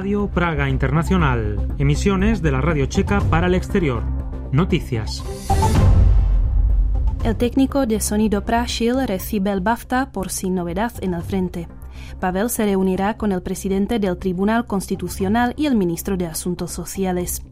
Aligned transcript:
Radio 0.00 0.28
Praga 0.28 0.70
Internacional, 0.70 1.74
emisiones 1.76 2.40
de 2.40 2.50
la 2.50 2.62
Radio 2.62 2.86
Checa 2.86 3.20
para 3.20 3.48
el 3.48 3.54
exterior. 3.54 4.02
Noticias. 4.50 5.22
El 7.22 7.36
técnico 7.36 7.84
de 7.84 8.00
sonido 8.00 8.42
Prashil 8.46 9.06
recibe 9.06 9.50
el 9.50 9.60
BAFTA 9.60 10.10
por 10.10 10.30
Sin 10.30 10.54
Novedad 10.54 10.90
en 11.02 11.12
el 11.12 11.20
Frente. 11.20 11.68
Pavel 12.18 12.48
se 12.48 12.64
reunirá 12.64 13.18
con 13.18 13.30
el 13.30 13.42
presidente 13.42 13.98
del 13.98 14.16
Tribunal 14.16 14.66
Constitucional 14.66 15.52
y 15.58 15.66
el 15.66 15.76
ministro 15.76 16.16
de 16.16 16.28
Asuntos 16.28 16.70
Sociales. 16.70 17.42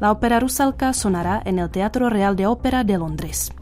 La 0.00 0.10
ópera 0.10 0.40
Rusalka 0.40 0.94
sonará 0.94 1.40
en 1.44 1.60
el 1.60 1.70
Teatro 1.70 2.10
Real 2.10 2.34
de 2.34 2.48
Ópera 2.48 2.82
de 2.82 2.98
Londres. 2.98 3.52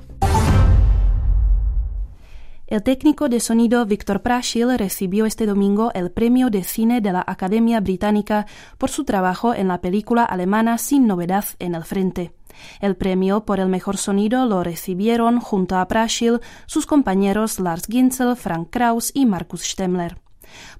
El 2.71 2.85
técnico 2.85 3.29
de 3.29 3.41
sonido 3.41 3.85
Victor 3.85 4.23
Prashil 4.23 4.79
recibió 4.79 5.27
este 5.27 5.45
domingo 5.45 5.91
el 5.93 6.13
premio 6.13 6.51
de 6.51 6.63
cine 6.63 7.01
de 7.01 7.13
la 7.13 7.25
Academia 7.27 7.81
Británica 7.81 8.47
por 8.79 8.91
su 8.91 9.05
trabajo 9.05 9.53
en 9.53 9.67
la 9.67 9.81
película 9.81 10.25
alemana 10.25 10.79
Sin 10.79 11.09
novedad 11.09 11.45
en 11.59 11.75
el 11.75 11.83
frente. 11.83 12.33
El 12.81 12.95
premio 12.95 13.45
por 13.45 13.59
el 13.59 13.69
mejor 13.69 13.97
sonido 13.97 14.47
lo 14.47 14.63
recibieron 14.63 15.41
junto 15.41 15.79
a 15.79 15.89
Prashil 15.89 16.39
sus 16.67 16.87
compañeros 16.87 17.59
Lars 17.59 17.87
Ginzel, 17.89 18.37
Frank 18.37 18.69
Kraus 18.71 19.11
y 19.15 19.27
Markus 19.27 19.63
Stemmler. 19.65 20.19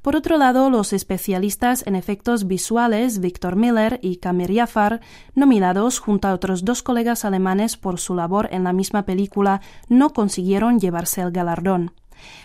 Por 0.03 0.17
otro 0.17 0.37
lado, 0.39 0.71
los 0.71 0.93
especialistas 0.93 1.87
en 1.87 1.97
efectos 1.97 2.47
visuales 2.47 3.21
Victor 3.21 3.57
Miller 3.57 3.99
y 4.03 4.17
Kamir 4.17 4.55
Jafar, 4.55 5.01
nominados 5.35 5.99
junto 5.99 6.29
a 6.29 6.35
otros 6.35 6.65
dos 6.65 6.83
colegas 6.83 7.25
alemanes 7.25 7.77
por 7.77 8.01
su 8.01 8.15
labor 8.15 8.49
en 8.53 8.65
la 8.65 8.73
misma 8.73 9.05
película, 9.05 9.61
no 9.89 10.11
consiguieron 10.11 10.81
llevarse 10.81 11.21
el 11.21 11.33
galardón. 11.33 11.93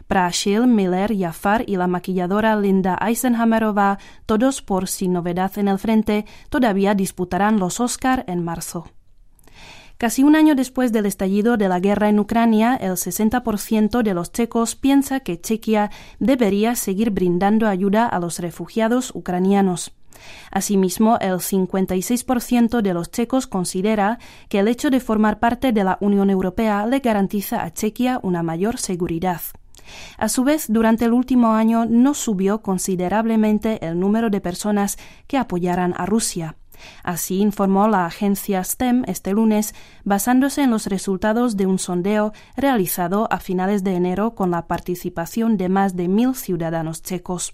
Prashil, 0.08 0.67
Miller, 0.67 1.17
Jafar 1.17 1.63
y 1.67 1.75
la 1.75 1.88
maquilladora 1.88 2.55
Linda 2.55 2.97
Eisenhammerova, 3.02 4.00
todos 4.25 4.61
por 4.61 4.88
sin 4.88 5.13
novedad 5.13 5.52
en 5.57 5.67
el 5.67 5.80
frente, 5.80 6.25
todavía 6.50 6.95
disputarán 6.95 7.59
los 7.59 7.80
Oscar 7.80 8.23
en 8.28 8.44
marzo. 8.44 8.88
Casi 9.97 10.23
un 10.23 10.35
año 10.35 10.55
después 10.55 10.91
del 10.91 11.05
estallido 11.05 11.55
de 11.55 11.69
la 11.69 11.79
guerra 11.79 12.09
en 12.09 12.19
Ucrania, 12.19 12.75
el 12.75 12.91
60% 12.93 14.03
de 14.03 14.13
los 14.13 14.31
checos 14.33 14.75
piensa 14.75 15.21
que 15.21 15.39
Chequia 15.39 15.89
debería 16.19 16.75
seguir 16.75 17.11
brindando 17.11 17.67
ayuda 17.67 18.05
a 18.05 18.19
los 18.19 18.39
refugiados 18.39 19.11
ucranianos. 19.16 19.93
Asimismo, 20.51 21.17
el 21.21 21.35
56% 21.35 22.81
de 22.81 22.93
los 22.93 23.09
checos 23.09 23.47
considera 23.47 24.19
que 24.49 24.59
el 24.59 24.67
hecho 24.67 24.89
de 24.89 24.99
formar 24.99 25.39
parte 25.39 25.71
de 25.71 25.83
la 25.83 25.97
Unión 26.01 26.29
Europea 26.29 26.85
le 26.85 26.99
garantiza 26.99 27.63
a 27.63 27.73
Chequia 27.73 28.19
una 28.21 28.43
mayor 28.43 28.77
seguridad. 28.77 29.41
A 30.17 30.29
su 30.29 30.43
vez, 30.43 30.66
durante 30.67 31.05
el 31.05 31.13
último 31.13 31.53
año 31.53 31.85
no 31.85 32.13
subió 32.16 32.61
considerablemente 32.61 33.85
el 33.85 33.99
número 33.99 34.29
de 34.29 34.41
personas 34.41 34.97
que 35.27 35.38
apoyaran 35.38 35.93
a 35.95 36.05
Rusia. 36.05 36.55
Así 37.04 37.40
informó 37.40 37.88
la 37.88 38.06
agencia 38.06 38.64
STEM 38.64 39.04
este 39.08 39.31
lunes, 39.31 39.76
basándose 40.04 40.64
en 40.64 40.72
los 40.72 40.88
resultados 40.88 41.58
de 41.58 41.66
un 41.66 41.80
sondeo 41.80 42.34
realizado 42.56 43.28
a 43.31 43.40
finales 43.40 43.84
de 43.84 43.95
enero 43.95 44.36
con 44.36 44.52
la 44.52 44.68
participación 44.68 45.58
de 45.58 45.70
más 45.70 45.96
de 45.96 46.08
mil 46.08 46.36
ciudadanos 46.36 47.02
checos. 47.02 47.53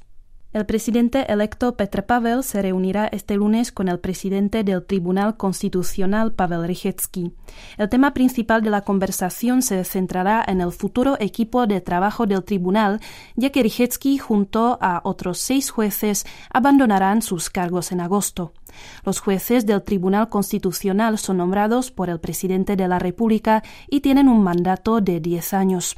El 0.54 0.66
presidente 0.66 1.32
electo 1.32 1.78
Petr 1.78 2.04
Pavel 2.04 2.44
se 2.44 2.62
reunirá 2.62 3.08
este 3.08 3.36
lunes 3.36 3.72
con 3.72 3.88
el 3.88 4.00
presidente 4.00 4.66
del 4.66 4.86
Tribunal 4.86 5.38
Constitucional 5.38 6.34
Pavel 6.34 6.68
Rychetsky. 6.68 7.32
El 7.78 7.88
tema 7.88 8.14
principal 8.14 8.62
de 8.62 8.70
la 8.70 8.82
conversación 8.82 9.62
se 9.62 9.82
centrará 9.86 10.44
en 10.46 10.60
el 10.60 10.74
futuro 10.74 11.16
equipo 11.22 11.68
de 11.68 11.80
trabajo 11.80 12.26
del 12.26 12.44
tribunal, 12.44 13.00
ya 13.38 13.50
que 13.52 13.64
Rychetsky 13.64 14.18
junto 14.18 14.78
a 14.82 15.00
otros 15.06 15.38
seis 15.38 15.70
jueces 15.70 16.26
abandonarán 16.52 17.22
sus 17.22 17.50
cargos 17.50 17.94
en 17.94 18.02
agosto. 18.02 18.52
Los 19.06 19.22
jueces 19.22 19.66
del 19.66 19.84
Tribunal 19.84 20.28
Constitucional 20.28 21.18
son 21.18 21.38
nombrados 21.38 21.92
por 21.92 22.10
el 22.10 22.20
presidente 22.20 22.76
de 22.76 22.90
la 22.90 23.00
República 23.00 23.64
y 23.90 24.02
tienen 24.02 24.28
un 24.28 24.44
mandato 24.44 25.00
de 25.00 25.22
diez 25.22 25.54
años. 25.54 25.96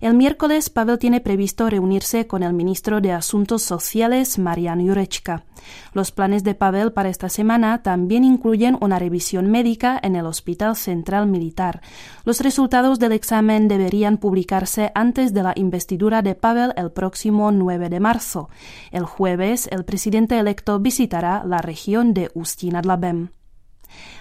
El 0.00 0.14
miércoles 0.14 0.70
Pavel 0.70 0.98
tiene 0.98 1.20
previsto 1.20 1.68
reunirse 1.68 2.26
con 2.26 2.42
el 2.42 2.52
ministro 2.52 3.00
de 3.00 3.12
Asuntos 3.12 3.62
Sociales, 3.62 4.38
Marian 4.38 4.86
Jurečka. 4.86 5.44
Los 5.92 6.10
planes 6.12 6.44
de 6.44 6.54
Pavel 6.54 6.92
para 6.92 7.08
esta 7.08 7.28
semana 7.28 7.82
también 7.82 8.24
incluyen 8.24 8.78
una 8.80 8.98
revisión 8.98 9.50
médica 9.50 9.98
en 10.02 10.16
el 10.16 10.26
Hospital 10.26 10.76
Central 10.76 11.26
Militar. 11.26 11.82
Los 12.24 12.40
resultados 12.40 12.98
del 12.98 13.12
examen 13.12 13.68
deberían 13.68 14.18
publicarse 14.18 14.92
antes 14.94 15.34
de 15.34 15.42
la 15.42 15.52
investidura 15.56 16.22
de 16.22 16.34
Pavel 16.34 16.72
el 16.76 16.90
próximo 16.92 17.52
9 17.52 17.88
de 17.88 18.00
marzo. 18.00 18.48
El 18.90 19.04
jueves, 19.04 19.68
el 19.70 19.84
presidente 19.84 20.38
electo 20.38 20.78
visitará 20.80 21.42
la 21.44 21.58
región 21.58 22.14
de 22.14 22.30
Ustinadlabem. 22.34 23.30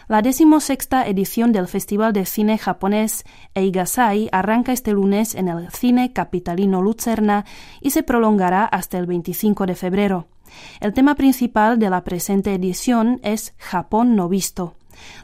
La 0.08 0.22
decimosexta 0.22 1.08
edición 1.08 1.52
del 1.52 1.68
Festival 1.68 2.14
de 2.14 2.26
Cine 2.26 2.58
japonés 2.58 3.26
Eigasai 3.54 4.30
arranca 4.32 4.72
este 4.72 4.92
lunes 4.92 5.36
en 5.36 5.48
el 5.48 5.70
Cine 5.72 6.14
Capitalino 6.14 6.82
Lucerna 6.82 7.46
y 7.82 7.92
se 7.92 8.04
prolongará 8.04 8.66
hasta 8.66 8.98
el 8.98 9.06
25 9.06 9.66
de 9.66 9.76
febrero. 9.76 10.28
El 10.80 10.94
tema 10.94 11.16
principal 11.16 11.78
de 11.80 11.90
la 11.90 12.04
presente 12.04 12.54
edición 12.54 13.20
es 13.24 13.54
Japón 13.58 14.16
no 14.16 14.30
visto. 14.30 14.76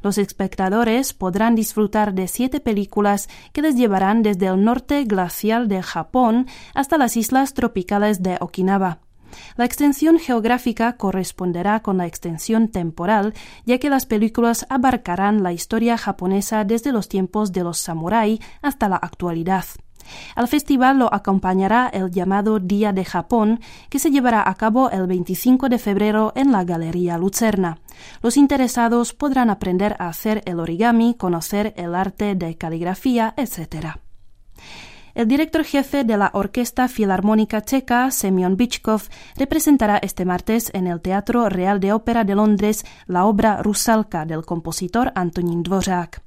Los 0.02 0.18
espectadores 0.18 1.14
podrán 1.14 1.56
disfrutar 1.56 2.14
de 2.14 2.28
siete 2.28 2.60
películas 2.60 3.28
que 3.54 3.62
les 3.62 3.76
llevarán 3.76 4.24
desde 4.24 4.48
el 4.48 4.64
norte 4.64 5.04
glacial 5.04 5.68
de 5.68 5.82
Japón 5.82 6.48
hasta 6.74 6.98
las 6.98 7.18
islas 7.18 7.54
tropicales 7.54 8.24
de 8.24 8.38
Okinawa. 8.40 9.00
La 9.56 9.66
extensión 9.66 10.20
geográfica 10.20 10.98
corresponderá 10.98 11.82
con 11.82 11.98
la 11.98 12.06
extensión 12.06 12.70
temporal, 12.70 13.34
ya 13.66 13.78
que 13.78 13.90
las 13.90 14.06
películas 14.06 14.66
abarcarán 14.70 15.44
la 15.44 15.54
historia 15.54 15.98
japonesa 15.98 16.64
desde 16.64 16.92
los 16.92 17.10
tiempos 17.10 17.52
de 17.52 17.64
los 17.64 17.78
samurái 17.78 18.40
hasta 18.62 18.90
la 18.90 18.98
actualidad. 18.98 19.66
Al 20.36 20.48
festival 20.48 21.00
lo 21.00 21.14
acompañará 21.14 21.90
el 21.92 22.12
llamado 22.12 22.60
Día 22.60 22.94
de 22.94 23.06
Japón, 23.06 23.60
que 23.90 24.00
se 24.00 24.12
llevará 24.12 24.48
a 24.48 24.56
cabo 24.56 24.90
el 24.90 25.08
25 25.08 25.70
de 25.70 25.80
febrero 25.80 26.32
en 26.36 26.52
la 26.52 26.64
Galería 26.64 27.18
Lucerna. 27.18 27.80
Los 28.22 28.38
interesados 28.38 29.14
podrán 29.14 29.50
aprender 29.50 29.96
a 30.00 30.10
hacer 30.10 30.44
el 30.46 30.60
origami, 30.60 31.16
conocer 31.16 31.74
el 31.78 31.96
arte 31.96 32.36
de 32.36 32.58
caligrafía, 32.58 33.34
etc. 33.38 34.05
El 35.16 35.30
director 35.30 35.64
jefe 35.64 36.04
de 36.04 36.18
la 36.18 36.30
Orquesta 36.34 36.90
Filarmónica 36.90 37.62
Checa, 37.62 38.12
Semyon 38.12 38.58
Bichkov, 38.58 39.04
representará 39.38 39.98
este 39.98 40.26
martes 40.26 40.70
en 40.74 40.88
el 40.88 41.00
Teatro 41.00 41.48
Real 41.48 41.80
de 41.80 41.94
Ópera 41.94 42.26
de 42.26 42.36
Londres 42.36 42.84
la 43.08 43.24
obra 43.24 43.64
Rusalka 43.64 44.26
del 44.26 44.44
compositor 44.44 45.14
Antonín 45.16 45.64
Dvořák. 45.64 46.22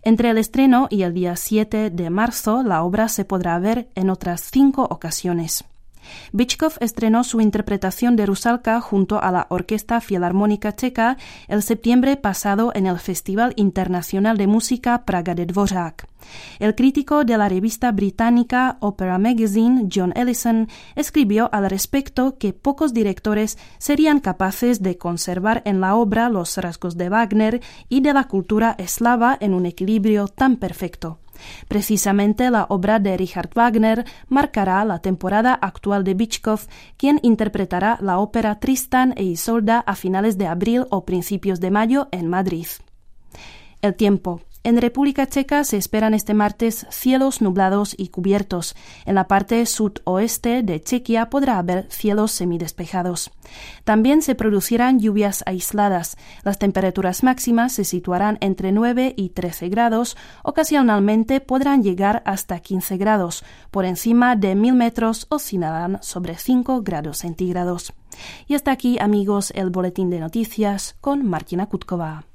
Entre 0.00 0.30
el 0.30 0.38
estreno 0.38 0.86
y 0.88 1.02
el 1.02 1.12
día 1.12 1.36
7 1.36 1.90
de 1.90 2.08
marzo, 2.08 2.62
la 2.62 2.82
obra 2.84 3.08
se 3.08 3.26
podrá 3.26 3.58
ver 3.58 3.90
en 3.94 4.08
otras 4.08 4.40
cinco 4.40 4.88
ocasiones. 4.90 5.64
Bichkov 6.32 6.74
estrenó 6.80 7.24
su 7.24 7.40
interpretación 7.40 8.16
de 8.16 8.26
Rusalka 8.26 8.80
junto 8.80 9.22
a 9.22 9.30
la 9.30 9.46
Orquesta 9.50 10.00
Filarmónica 10.00 10.74
Checa 10.74 11.16
el 11.48 11.62
septiembre 11.62 12.16
pasado 12.16 12.72
en 12.74 12.86
el 12.86 12.98
Festival 12.98 13.52
Internacional 13.56 14.36
de 14.36 14.46
Música 14.46 15.04
Praga 15.04 15.34
de 15.34 15.46
Dvořák. 15.46 16.06
El 16.58 16.74
crítico 16.74 17.24
de 17.24 17.36
la 17.36 17.48
revista 17.48 17.92
británica 17.92 18.76
Opera 18.80 19.18
Magazine, 19.18 19.88
John 19.92 20.12
Ellison, 20.16 20.68
escribió 20.94 21.48
al 21.52 21.68
respecto 21.68 22.38
que 22.38 22.52
pocos 22.52 22.94
directores 22.94 23.58
serían 23.78 24.20
capaces 24.20 24.82
de 24.82 24.98
conservar 24.98 25.62
en 25.64 25.80
la 25.80 25.96
obra 25.96 26.28
los 26.28 26.56
rasgos 26.56 26.96
de 26.96 27.08
Wagner 27.08 27.60
y 27.88 28.00
de 28.00 28.12
la 28.12 28.24
cultura 28.24 28.74
eslava 28.78 29.36
en 29.40 29.54
un 29.54 29.66
equilibrio 29.66 30.28
tan 30.28 30.56
perfecto. 30.56 31.18
Precisamente 31.68 32.50
la 32.50 32.66
obra 32.68 32.98
de 32.98 33.16
Richard 33.16 33.50
Wagner 33.54 34.04
marcará 34.28 34.84
la 34.84 35.00
temporada 35.00 35.54
actual 35.54 36.04
de 36.04 36.14
Bichkov, 36.14 36.60
quien 36.96 37.20
interpretará 37.22 37.98
la 38.00 38.18
ópera 38.18 38.58
Tristan 38.58 39.14
e 39.16 39.24
Isolda 39.24 39.80
a 39.80 39.94
finales 39.94 40.38
de 40.38 40.46
abril 40.46 40.86
o 40.90 41.04
principios 41.04 41.60
de 41.60 41.70
mayo 41.70 42.08
en 42.12 42.28
Madrid. 42.28 42.66
El 43.80 43.94
tiempo. 43.96 44.40
En 44.64 44.80
República 44.80 45.26
Checa 45.26 45.64
se 45.64 45.76
esperan 45.76 46.14
este 46.14 46.34
martes 46.34 46.86
cielos 46.88 47.42
nublados 47.42 47.96
y 47.98 48.08
cubiertos. 48.08 48.76
En 49.06 49.16
la 49.16 49.26
parte 49.26 49.66
sudoeste 49.66 50.62
de 50.62 50.80
Chequia 50.80 51.30
podrá 51.30 51.58
haber 51.58 51.90
cielos 51.90 52.30
semidespejados. 52.30 53.32
También 53.82 54.22
se 54.22 54.36
producirán 54.36 55.00
lluvias 55.00 55.42
aisladas. 55.46 56.16
Las 56.44 56.60
temperaturas 56.60 57.24
máximas 57.24 57.72
se 57.72 57.84
situarán 57.84 58.38
entre 58.40 58.70
9 58.70 59.14
y 59.16 59.30
13 59.30 59.68
grados. 59.68 60.16
Ocasionalmente 60.44 61.40
podrán 61.40 61.82
llegar 61.82 62.22
hasta 62.24 62.60
15 62.60 62.98
grados. 62.98 63.44
Por 63.72 63.84
encima 63.84 64.36
de 64.36 64.54
1000 64.54 64.74
metros 64.74 65.26
oscilarán 65.28 65.98
sobre 66.02 66.36
5 66.36 66.82
grados 66.82 67.18
centígrados. 67.18 67.94
Y 68.46 68.54
hasta 68.54 68.70
aquí, 68.70 69.00
amigos, 69.00 69.52
el 69.56 69.70
boletín 69.70 70.08
de 70.08 70.20
noticias 70.20 70.94
con 71.00 71.26
Martina 71.26 71.66
Kutkova. 71.66 72.26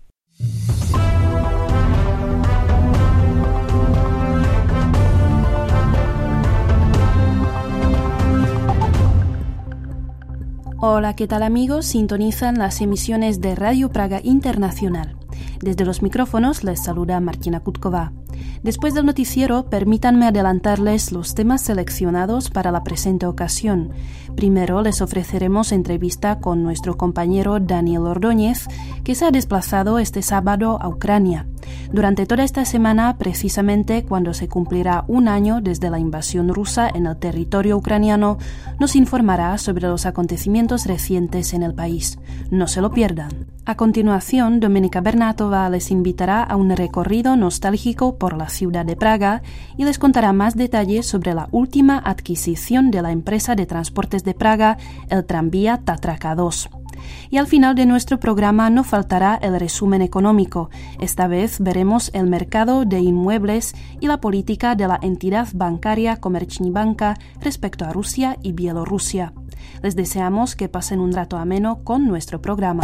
Hola, 10.80 11.16
¿qué 11.16 11.26
tal 11.28 11.42
amigos? 11.42 11.88
Sintonizan 11.88 12.60
las 12.60 12.82
emisiones 12.82 13.42
de 13.42 13.56
Radio 13.56 13.90
Praga 13.90 14.22
Internacional. 14.24 15.16
Desde 15.62 15.86
los 15.86 16.01
micrófonos 16.01 16.63
les 16.63 16.83
saluda 16.83 17.19
Martina 17.19 17.59
Kutkova. 17.59 18.12
Después 18.62 18.94
del 18.94 19.06
noticiero, 19.06 19.69
permítanme 19.69 20.27
adelantarles 20.27 21.12
los 21.12 21.33
temas 21.33 21.62
seleccionados 21.62 22.50
para 22.50 22.71
la 22.71 22.83
presente 22.83 23.25
ocasión. 23.25 23.92
Primero 24.36 24.81
les 24.81 25.01
ofreceremos 25.01 25.71
entrevista 25.71 26.39
con 26.39 26.63
nuestro 26.63 26.98
compañero 26.98 27.59
Daniel 27.59 28.04
Ordóñez, 28.04 28.68
que 29.04 29.15
se 29.15 29.25
ha 29.25 29.31
desplazado 29.31 29.98
este 29.98 30.21
sábado 30.21 30.77
a 30.81 30.89
Ucrania. 30.89 31.48
Durante 31.92 32.25
toda 32.25 32.44
esta 32.44 32.65
semana, 32.65 33.18
precisamente 33.18 34.04
cuando 34.04 34.33
se 34.33 34.48
cumplirá 34.48 35.06
un 35.07 35.27
año 35.27 35.62
desde 35.62 35.89
la 35.89 36.00
invasión 36.00 36.50
rusa 36.50 36.89
en 36.94 37.07
el 37.07 37.18
territorio 37.18 37.77
ucraniano, 37.77 38.38
nos 38.80 38.95
informará 38.95 39.57
sobre 39.57 39.88
los 39.88 40.06
acontecimientos 40.06 40.86
recientes 40.86 41.54
en 41.54 41.63
el 41.63 41.74
país. 41.74 42.19
No 42.51 42.68
se 42.68 42.81
lo 42.81 42.92
pierdan. 42.92 43.48
A 43.65 43.75
continuación, 43.75 44.62
Dominika 44.62 45.01
Les 45.48 45.92
invitará 45.92 46.44
a 46.44 46.58
un 46.58 46.70
recorrido 46.76 47.38
nostálgico 47.38 48.18
por 48.18 48.38
la 48.38 48.50
ciudad 48.50 48.86
de 48.86 48.98
Praga 48.98 49.42
y 49.78 49.86
les 49.86 49.98
contará 49.98 50.34
más 50.34 50.56
detalles 50.56 51.06
sobre 51.06 51.34
la 51.34 51.48
última 51.52 52.02
adquisición 52.04 52.92
de 52.92 53.02
la 53.02 53.14
empresa 53.14 53.56
de 53.56 53.66
transportes 53.66 54.26
de 54.26 54.34
Praga, 54.34 54.78
el 55.10 55.26
tranvía 55.26 55.78
Tatraka 55.78 56.36
2. 56.36 56.70
Y 57.30 57.38
al 57.38 57.48
final 57.48 57.76
de 57.76 57.86
nuestro 57.86 58.20
programa 58.20 58.70
no 58.70 58.84
faltará 58.84 59.40
el 59.42 59.58
resumen 59.58 60.02
económico. 60.02 60.70
Esta 61.00 61.28
vez 61.28 61.62
veremos 61.62 62.12
el 62.14 62.28
mercado 62.28 62.84
de 62.84 63.00
inmuebles 63.00 63.74
y 64.02 64.08
la 64.08 64.20
política 64.20 64.76
de 64.76 64.90
la 64.90 65.00
entidad 65.02 65.48
bancaria 65.54 66.18
Komerční 66.18 66.72
banka 66.72 67.18
respecto 67.40 67.86
a 67.86 67.94
Rusia 67.94 68.38
y 68.44 68.52
Bielorrusia. 68.52 69.32
Les 69.82 69.96
deseamos 69.96 70.58
que 70.58 70.68
pasen 70.68 71.00
un 71.00 71.14
rato 71.14 71.38
ameno 71.38 71.86
con 71.86 72.06
nuestro 72.06 72.42
programa. 72.42 72.84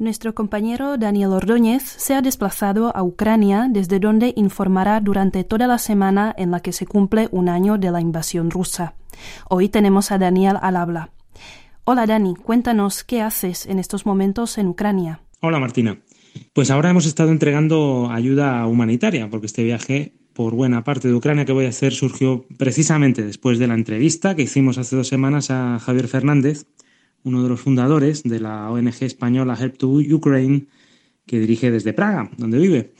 Nuestro 0.00 0.34
compañero 0.34 0.96
Daniel 0.96 1.32
Ordóñez 1.32 1.82
se 1.82 2.14
ha 2.14 2.22
desplazado 2.22 2.96
a 2.96 3.02
Ucrania, 3.02 3.68
desde 3.70 4.00
donde 4.00 4.32
informará 4.34 4.98
durante 4.98 5.44
toda 5.44 5.66
la 5.66 5.76
semana 5.76 6.34
en 6.38 6.50
la 6.50 6.60
que 6.60 6.72
se 6.72 6.86
cumple 6.86 7.28
un 7.32 7.50
año 7.50 7.76
de 7.76 7.90
la 7.90 8.00
invasión 8.00 8.50
rusa. 8.50 8.94
Hoy 9.50 9.68
tenemos 9.68 10.10
a 10.10 10.16
Daniel 10.16 10.56
al 10.62 10.76
habla. 10.76 11.10
Hola 11.84 12.06
Dani, 12.06 12.34
cuéntanos 12.34 13.04
qué 13.04 13.20
haces 13.20 13.66
en 13.66 13.78
estos 13.78 14.06
momentos 14.06 14.56
en 14.56 14.68
Ucrania. 14.68 15.20
Hola 15.42 15.58
Martina. 15.58 16.00
Pues 16.54 16.70
ahora 16.70 16.88
hemos 16.88 17.04
estado 17.04 17.30
entregando 17.30 18.08
ayuda 18.10 18.66
humanitaria, 18.66 19.28
porque 19.28 19.48
este 19.48 19.64
viaje 19.64 20.14
por 20.32 20.54
buena 20.54 20.82
parte 20.82 21.08
de 21.08 21.14
Ucrania 21.14 21.44
que 21.44 21.52
voy 21.52 21.66
a 21.66 21.68
hacer 21.68 21.92
surgió 21.92 22.46
precisamente 22.56 23.22
después 23.22 23.58
de 23.58 23.66
la 23.66 23.74
entrevista 23.74 24.34
que 24.34 24.44
hicimos 24.44 24.78
hace 24.78 24.96
dos 24.96 25.08
semanas 25.08 25.50
a 25.50 25.78
Javier 25.78 26.08
Fernández, 26.08 26.64
uno 27.24 27.42
de 27.42 27.48
los 27.48 27.60
fundadores 27.60 28.22
de 28.22 28.40
la 28.40 28.70
ONG 28.70 29.02
española 29.02 29.56
Help 29.60 29.78
to 29.78 29.88
Ukraine, 29.88 30.66
que 31.26 31.38
dirige 31.40 31.70
desde 31.70 31.92
Praga, 31.92 32.30
donde 32.36 32.58
vive. 32.58 32.92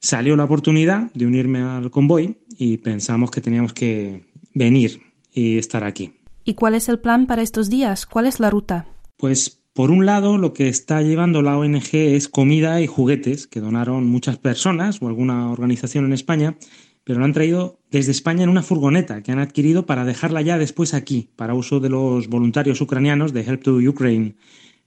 Salió 0.00 0.36
la 0.36 0.44
oportunidad 0.44 1.12
de 1.14 1.26
unirme 1.26 1.60
al 1.60 1.90
convoy 1.90 2.36
y 2.58 2.78
pensamos 2.78 3.30
que 3.30 3.40
teníamos 3.40 3.72
que 3.72 4.24
venir 4.52 5.00
y 5.32 5.58
estar 5.58 5.84
aquí. 5.84 6.12
¿Y 6.44 6.54
cuál 6.54 6.74
es 6.74 6.88
el 6.88 6.98
plan 6.98 7.26
para 7.26 7.42
estos 7.42 7.70
días? 7.70 8.04
¿Cuál 8.06 8.26
es 8.26 8.38
la 8.38 8.50
ruta? 8.50 8.86
Pues 9.16 9.62
por 9.72 9.90
un 9.90 10.06
lado, 10.06 10.38
lo 10.38 10.52
que 10.52 10.68
está 10.68 11.02
llevando 11.02 11.42
la 11.42 11.58
ONG 11.58 11.94
es 11.94 12.28
comida 12.28 12.80
y 12.80 12.86
juguetes 12.86 13.48
que 13.48 13.60
donaron 13.60 14.06
muchas 14.06 14.38
personas 14.38 15.02
o 15.02 15.08
alguna 15.08 15.50
organización 15.50 16.04
en 16.04 16.12
España 16.12 16.56
pero 17.04 17.18
lo 17.18 17.26
han 17.26 17.32
traído 17.32 17.78
desde 17.90 18.10
España 18.10 18.42
en 18.42 18.48
una 18.48 18.62
furgoneta 18.62 19.22
que 19.22 19.30
han 19.30 19.38
adquirido 19.38 19.86
para 19.86 20.04
dejarla 20.04 20.40
ya 20.40 20.58
después 20.58 20.94
aquí, 20.94 21.28
para 21.36 21.54
uso 21.54 21.78
de 21.78 21.90
los 21.90 22.28
voluntarios 22.28 22.80
ucranianos 22.80 23.32
de 23.32 23.42
Help 23.42 23.62
to 23.62 23.76
Ukraine, 23.76 24.34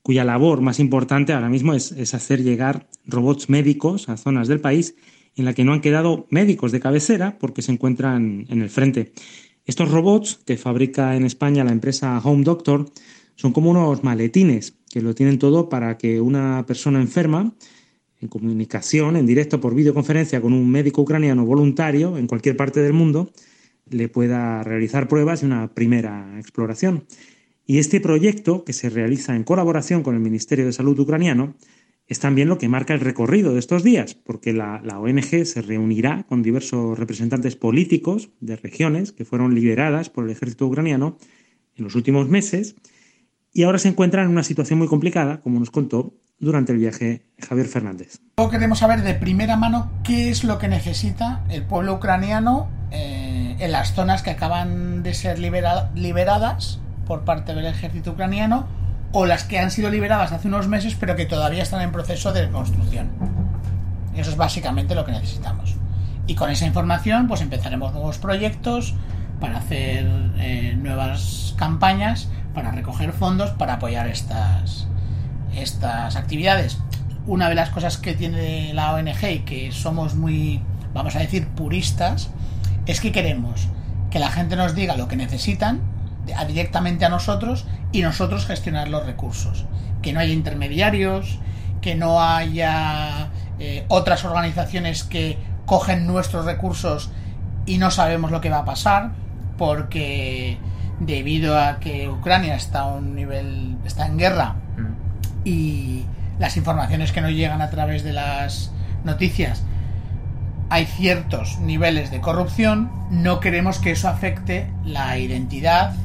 cuya 0.02 0.24
labor 0.24 0.62
más 0.62 0.80
importante 0.80 1.34
ahora 1.34 1.50
mismo 1.50 1.74
es, 1.74 1.92
hacer 2.14 2.44
llegar 2.44 2.88
robots 3.06 3.50
médicos 3.50 4.10
a 4.10 4.18
zonas 4.18 4.48
del 4.48 4.60
país 4.60 4.96
en 5.36 5.46
la 5.46 5.54
que 5.54 5.64
no 5.64 5.74
han 5.74 5.82
quedado 5.82 6.26
médicos 6.32 6.72
de 6.72 6.80
cabecera 6.80 7.38
porque 7.38 7.62
se 7.62 7.72
encuentran 7.72 8.46
en 8.50 8.62
el 8.62 8.70
frente. 8.70 9.14
Estos 9.66 9.92
robots 9.92 10.40
que 10.46 10.58
fabrica 10.58 11.16
en 11.16 11.26
España 11.26 11.64
la 11.64 11.72
empresa 11.72 12.20
Home 12.24 12.44
Doctor 12.44 12.86
son 13.36 13.52
como 13.52 13.70
unos 13.70 14.04
maletines 14.04 14.78
que 14.90 15.02
lo 15.02 15.14
tienen 15.14 15.38
todo 15.38 15.70
para 15.70 15.98
que 15.98 16.22
una 16.22 16.66
persona 16.66 17.00
enferma 17.00 17.54
en 18.22 18.28
comunicación, 18.28 19.16
en 19.16 19.26
directo 19.26 19.62
por 19.62 19.76
videoconferencia 19.76 20.42
con 20.42 20.54
un 20.54 20.70
médico 20.70 21.02
ucraniano 21.02 21.46
voluntario 21.46 22.18
en 22.18 22.28
cualquier 22.28 22.58
parte 22.58 22.82
del 22.82 22.94
mundo, 22.94 23.32
le 23.90 24.10
pueda 24.10 24.64
realizar 24.64 25.08
pruebas 25.08 25.44
y 25.44 25.46
una 25.46 25.74
primera 25.74 26.38
exploración. 26.40 27.06
Y 27.66 27.80
este 27.80 28.00
proyecto, 28.00 28.64
que 28.64 28.74
se 28.74 28.90
realiza 28.90 29.36
en 29.36 29.44
colaboración 29.44 30.04
con 30.04 30.16
el 30.16 30.22
Ministerio 30.22 30.66
de 30.66 30.74
Salud 30.74 30.98
ucraniano, 31.00 31.56
es 32.08 32.20
también 32.20 32.48
lo 32.48 32.58
que 32.58 32.70
marca 32.70 32.94
el 32.94 33.02
recorrido 33.02 33.54
de 33.54 33.60
estos 33.60 33.84
días, 33.84 34.16
porque 34.16 34.54
la, 34.54 34.82
la, 34.84 35.00
ONG 35.00 35.46
se 35.46 35.62
reunirá 35.62 36.26
con 36.30 36.42
diversos 36.42 36.98
representantes 36.98 37.58
políticos 37.58 38.30
de 38.40 38.56
regiones 38.56 39.12
que 39.12 39.26
fueron 39.26 39.54
liberadas 39.54 40.10
por 40.10 40.24
el 40.24 40.30
ejército 40.30 40.66
ucraniano 40.66 41.18
en 41.76 41.84
los 41.84 41.96
últimos 41.96 42.30
meses 42.30 42.76
y 43.54 43.64
ahora 43.64 43.80
se 43.80 43.90
encuentran 43.90 44.26
en 44.26 44.32
una 44.32 44.44
situación 44.44 44.80
muy 44.80 44.88
complicada, 44.88 45.42
como 45.42 45.60
nos 45.60 45.72
contó 45.72 46.14
durante 46.40 46.72
el 46.72 46.78
viaje 46.78 47.26
Javier 47.40 47.68
Fernández. 47.68 48.20
Queremos 48.52 48.80
saber 48.80 49.02
de 49.02 49.14
primera 49.14 49.56
mano 49.56 49.92
qué 50.04 50.30
es 50.30 50.44
lo 50.44 50.58
que 50.60 50.68
necesita 50.68 51.42
el 51.50 51.64
pueblo 51.64 51.96
ucraniano 51.96 52.68
eh, 52.92 53.56
en 53.60 53.72
las 53.72 53.94
zonas 53.94 54.22
que 54.22 54.32
acaban 54.32 55.04
de 55.04 55.14
ser 55.14 55.40
liberadas 55.40 56.80
por 57.06 57.24
parte 57.24 57.56
del 57.56 57.66
ejército 57.66 58.12
ucraniano 58.12 58.68
o 59.12 59.26
las 59.26 59.44
que 59.44 59.60
han 59.60 59.72
sido 59.72 59.90
liberadas 59.90 60.32
hace 60.32 60.48
unos 60.48 60.68
meses 60.68 60.96
pero 61.00 61.16
que 61.16 61.26
todavía 61.26 61.64
están 61.64 61.82
en 61.82 61.92
proceso 61.92 62.32
de 62.34 62.46
reconstrucción. 62.46 63.10
Eso 64.16 64.30
es 64.32 64.38
básicamente 64.38 64.96
lo 64.96 65.06
que 65.06 65.12
necesitamos. 65.12 65.76
Y 66.28 66.36
con 66.36 66.50
esa 66.50 66.66
información 66.66 67.28
pues 67.28 67.42
empezaremos 67.42 67.94
nuevos 67.94 68.18
proyectos 68.18 68.96
para 69.40 69.60
hacer 69.60 70.08
eh, 70.38 70.76
nuevas 70.78 71.56
campañas, 71.58 72.30
para 72.54 72.72
recoger 72.72 73.14
fondos, 73.14 73.52
para 73.52 73.76
apoyar 73.76 74.08
estas, 74.08 74.88
estas 75.56 76.16
actividades. 76.16 76.80
Una 77.26 77.50
de 77.50 77.56
las 77.56 77.70
cosas 77.70 77.98
que 77.98 78.14
tiene 78.14 78.74
la 78.74 78.94
ONG 78.94 79.24
y 79.32 79.40
que 79.40 79.72
somos 79.72 80.16
muy, 80.16 80.62
vamos 80.94 81.16
a 81.16 81.20
decir, 81.20 81.48
puristas, 81.48 82.30
es 82.86 83.02
que 83.02 83.12
queremos 83.12 83.68
que 84.10 84.20
la 84.20 84.32
gente 84.32 84.56
nos 84.56 84.76
diga 84.76 84.96
lo 84.96 85.08
que 85.08 85.18
necesitan 85.18 85.82
directamente 86.48 87.06
a 87.06 87.10
nosotros 87.10 87.66
y 87.92 88.02
nosotros 88.02 88.46
gestionar 88.46 88.88
los 88.88 89.06
recursos. 89.06 89.66
Que 90.02 90.14
no 90.14 90.20
haya 90.20 90.34
intermediarios, 90.34 91.40
que 91.82 91.96
no 91.96 92.22
haya 92.22 93.30
eh, 93.60 93.86
otras 93.88 94.24
organizaciones 94.26 95.04
que 95.04 95.38
cogen 95.66 96.08
nuestros 96.08 96.46
recursos 96.46 97.12
y 97.66 97.78
no 97.78 97.92
sabemos 97.92 98.32
lo 98.32 98.40
que 98.40 98.50
va 98.50 98.60
a 98.60 98.66
pasar, 98.66 99.12
porque 99.58 100.58
debido 101.00 101.60
a 101.60 101.80
que 101.80 102.08
Ucrania 102.08 102.56
está 102.56 102.82
a 102.82 102.88
un 102.88 103.16
nivel, 103.16 103.78
está 103.86 104.06
en 104.06 104.18
guerra 104.18 104.56
y 105.48 106.04
las 106.40 106.58
informaciones 106.58 107.14
que 107.14 107.22
nos 107.22 107.32
llegan 107.32 107.62
a 107.62 107.70
través 107.70 108.04
de 108.04 108.12
las 108.12 108.72
noticias 109.06 109.64
hay 110.70 110.86
ciertos 110.86 111.60
niveles 111.60 112.12
de 112.12 112.20
corrupción, 112.20 112.92
no 113.10 113.40
queremos 113.40 113.80
que 113.80 113.92
eso 113.92 114.10
afecte 114.10 114.68
la 114.84 115.18
identidad 115.18 115.96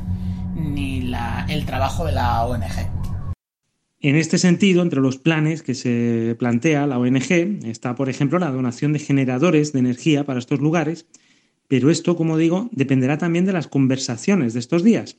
ni 0.55 1.13
el 1.49 1.67
trabajo 1.67 2.05
de 2.05 2.13
la 2.13 2.45
ONG. 2.45 2.89
En 3.99 4.15
este 4.15 4.39
sentido, 4.39 4.83
entre 4.83 5.01
los 5.01 5.19
planes 5.19 5.65
que 5.65 5.75
se 5.75 6.37
plantea 6.39 6.87
la 6.87 6.99
ONG 6.99 7.65
está, 7.65 7.97
por 7.97 8.09
ejemplo, 8.09 8.39
la 8.39 8.53
donación 8.53 8.93
de 8.93 9.01
generadores 9.01 9.73
de 9.73 9.81
energía 9.81 10.25
para 10.25 10.39
estos 10.39 10.61
lugares, 10.61 11.07
pero 11.67 11.91
esto, 11.91 12.15
como 12.15 12.37
digo, 12.37 12.69
dependerá 12.71 13.19
también 13.19 13.47
de 13.47 13.53
las 13.53 13.67
conversaciones 13.67 14.55
de 14.55 14.61
estos 14.61 14.85
días. 14.85 15.17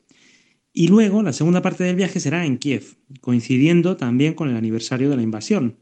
Y 0.73 0.87
luego 0.87 1.21
la 1.21 1.33
segunda 1.33 1.61
parte 1.61 1.83
del 1.83 1.95
viaje 1.95 2.19
será 2.19 2.45
en 2.47 2.57
Kiev, 2.57 2.97
coincidiendo 3.21 3.95
también 3.95 4.33
con 4.33 4.49
el 4.49 4.57
aniversario 4.57 5.11
de 5.11 5.15
la 5.15 5.21
invasión. 5.21 5.77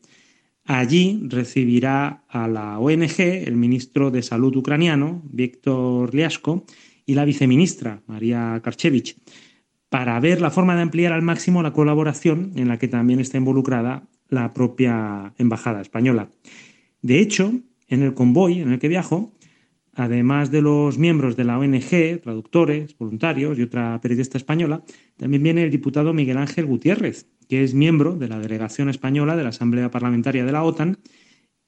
Allí 0.65 1.21
recibirá 1.27 2.25
a 2.27 2.47
la 2.49 2.77
ONG 2.77 3.19
el 3.19 3.55
ministro 3.55 4.11
de 4.11 4.21
Salud 4.21 4.53
ucraniano, 4.55 5.21
Víctor 5.31 6.13
Liashko, 6.13 6.65
y 7.05 7.15
la 7.15 7.25
viceministra, 7.25 8.03
María 8.05 8.59
Karchevich, 8.61 9.17
para 9.89 10.19
ver 10.19 10.41
la 10.41 10.51
forma 10.51 10.75
de 10.75 10.81
ampliar 10.81 11.13
al 11.13 11.21
máximo 11.21 11.63
la 11.63 11.73
colaboración 11.73 12.51
en 12.55 12.67
la 12.67 12.77
que 12.77 12.87
también 12.87 13.19
está 13.21 13.37
involucrada 13.37 14.07
la 14.27 14.53
propia 14.53 15.33
embajada 15.37 15.81
española. 15.81 16.29
De 17.01 17.19
hecho, 17.19 17.53
en 17.87 18.03
el 18.03 18.13
convoy 18.13 18.59
en 18.59 18.71
el 18.71 18.79
que 18.79 18.87
viajo, 18.87 19.33
Además 20.01 20.49
de 20.49 20.63
los 20.63 20.97
miembros 20.97 21.37
de 21.37 21.43
la 21.43 21.59
ONG, 21.59 22.21
traductores, 22.23 22.97
voluntarios 22.97 23.59
y 23.59 23.61
otra 23.61 24.01
periodista 24.01 24.39
española, 24.39 24.83
también 25.15 25.43
viene 25.43 25.61
el 25.61 25.69
diputado 25.69 26.11
Miguel 26.11 26.39
Ángel 26.39 26.65
Gutiérrez, 26.65 27.27
que 27.47 27.63
es 27.63 27.75
miembro 27.75 28.15
de 28.15 28.27
la 28.27 28.39
delegación 28.39 28.89
española 28.89 29.35
de 29.35 29.43
la 29.43 29.49
Asamblea 29.49 29.91
Parlamentaria 29.91 30.43
de 30.43 30.51
la 30.51 30.63
OTAN 30.63 30.97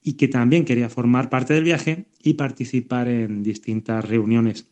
y 0.01 0.13
que 0.13 0.27
también 0.27 0.65
quería 0.65 0.89
formar 0.89 1.29
parte 1.29 1.53
del 1.53 1.63
viaje 1.63 2.07
y 2.23 2.33
participar 2.33 3.07
en 3.07 3.43
distintas 3.43 4.03
reuniones. 4.03 4.67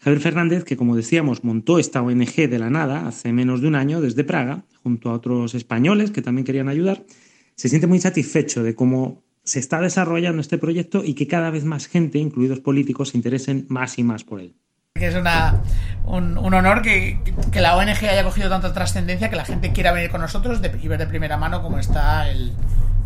Javier 0.00 0.20
Fernández, 0.20 0.64
que 0.64 0.76
como 0.76 0.96
decíamos 0.96 1.44
montó 1.44 1.78
esta 1.78 2.02
ONG 2.02 2.48
de 2.50 2.58
la 2.58 2.70
nada 2.70 3.06
hace 3.06 3.32
menos 3.32 3.60
de 3.60 3.68
un 3.68 3.76
año 3.76 4.00
desde 4.00 4.24
Praga, 4.24 4.64
junto 4.82 5.10
a 5.10 5.12
otros 5.12 5.54
españoles 5.54 6.10
que 6.10 6.22
también 6.22 6.44
querían 6.44 6.68
ayudar, 6.68 7.06
se 7.54 7.68
siente 7.68 7.86
muy 7.86 8.00
satisfecho 8.00 8.64
de 8.64 8.74
cómo 8.74 9.22
se 9.44 9.58
está 9.58 9.80
desarrollando 9.80 10.40
este 10.40 10.58
proyecto 10.58 11.02
y 11.04 11.14
que 11.14 11.26
cada 11.26 11.50
vez 11.50 11.64
más 11.64 11.86
gente, 11.86 12.18
incluidos 12.18 12.60
políticos, 12.60 13.10
se 13.10 13.16
interesen 13.16 13.66
más 13.68 13.98
y 13.98 14.04
más 14.04 14.24
por 14.24 14.40
él. 14.40 14.54
Es 14.94 15.14
una, 15.14 15.62
un, 16.04 16.36
honor 16.38 16.82
que, 16.82 17.18
la 17.54 17.76
ONG 17.76 18.04
haya 18.04 18.22
cogido 18.22 18.48
tanta 18.50 18.72
trascendencia 18.72 19.30
que 19.30 19.36
la 19.36 19.44
gente 19.44 19.72
quiera 19.72 19.92
venir 19.92 20.10
con 20.10 20.20
nosotros 20.20 20.60
y 20.80 20.88
ver 20.88 20.98
de 20.98 21.06
primera 21.06 21.36
mano 21.36 21.62
cómo 21.62 21.78
está 21.78 22.30
el, 22.30 22.52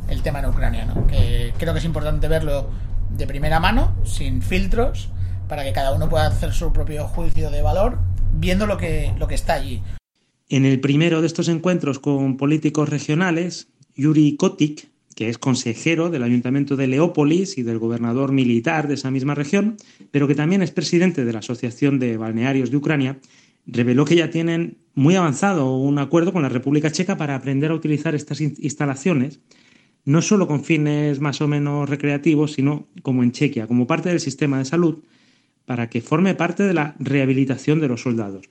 el 0.08 0.22
tema 0.22 0.40
en 0.40 0.46
ucraniano. 0.46 1.06
Que 1.06 1.54
creo 1.58 1.72
que 1.72 1.78
es 1.78 1.84
importante 1.84 2.28
verlo 2.28 2.70
de 3.10 3.26
primera 3.26 3.60
mano, 3.60 3.94
sin 4.04 4.42
filtros, 4.42 5.08
para 5.48 5.64
que 5.64 5.72
cada 5.72 5.94
uno 5.94 6.08
pueda 6.08 6.26
hacer 6.26 6.52
su 6.52 6.72
propio 6.72 7.06
juicio 7.06 7.50
de 7.50 7.62
valor 7.62 7.98
viendo 8.32 8.66
lo 8.66 8.76
que, 8.76 9.12
lo 9.18 9.28
que 9.28 9.34
está 9.34 9.54
allí. 9.54 9.82
En 10.48 10.64
el 10.64 10.80
primero 10.80 11.20
de 11.20 11.26
estos 11.26 11.48
encuentros 11.48 11.98
con 11.98 12.36
políticos 12.36 12.88
regionales, 12.88 13.68
Yuri 13.94 14.36
Kotik, 14.36 14.88
que 15.16 15.30
es 15.30 15.38
consejero 15.38 16.10
del 16.10 16.22
Ayuntamiento 16.22 16.76
de 16.76 16.86
Leópolis 16.86 17.56
y 17.56 17.62
del 17.62 17.78
gobernador 17.78 18.32
militar 18.32 18.86
de 18.86 18.94
esa 18.94 19.10
misma 19.10 19.34
región, 19.34 19.78
pero 20.10 20.28
que 20.28 20.34
también 20.34 20.60
es 20.60 20.72
presidente 20.72 21.24
de 21.24 21.32
la 21.32 21.38
Asociación 21.38 21.98
de 21.98 22.18
Balnearios 22.18 22.70
de 22.70 22.76
Ucrania, 22.76 23.18
reveló 23.66 24.04
que 24.04 24.14
ya 24.14 24.28
tienen 24.28 24.76
muy 24.94 25.14
avanzado 25.14 25.74
un 25.74 25.98
acuerdo 25.98 26.34
con 26.34 26.42
la 26.42 26.50
República 26.50 26.92
Checa 26.92 27.16
para 27.16 27.34
aprender 27.34 27.70
a 27.70 27.74
utilizar 27.74 28.14
estas 28.14 28.42
instalaciones, 28.42 29.40
no 30.04 30.20
solo 30.20 30.46
con 30.46 30.62
fines 30.62 31.18
más 31.18 31.40
o 31.40 31.48
menos 31.48 31.88
recreativos, 31.88 32.52
sino 32.52 32.86
como 33.00 33.22
en 33.22 33.32
Chequia, 33.32 33.66
como 33.66 33.86
parte 33.86 34.10
del 34.10 34.20
sistema 34.20 34.58
de 34.58 34.66
salud, 34.66 35.02
para 35.64 35.88
que 35.88 36.02
forme 36.02 36.34
parte 36.34 36.62
de 36.62 36.74
la 36.74 36.94
rehabilitación 36.98 37.80
de 37.80 37.88
los 37.88 38.02
soldados. 38.02 38.50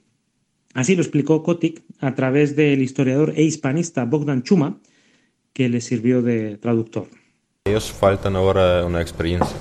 Así 0.73 0.95
lo 0.95 1.03
explicó 1.03 1.43
Kotik 1.43 1.83
a 1.99 2.15
través 2.15 2.55
del 2.55 2.81
historiador 2.81 3.33
e 3.35 3.43
hispanista 3.43 4.03
Bogdan 4.05 4.41
Chuma, 4.41 4.79
que 5.55 5.69
le 5.69 5.79
sirvió 5.79 6.21
de 6.21 6.57
traductor. 6.57 7.07
Ellos 7.63 7.89
faltan 7.89 8.35
ahora 8.35 8.85
una 8.85 9.01
experiencia. 9.01 9.55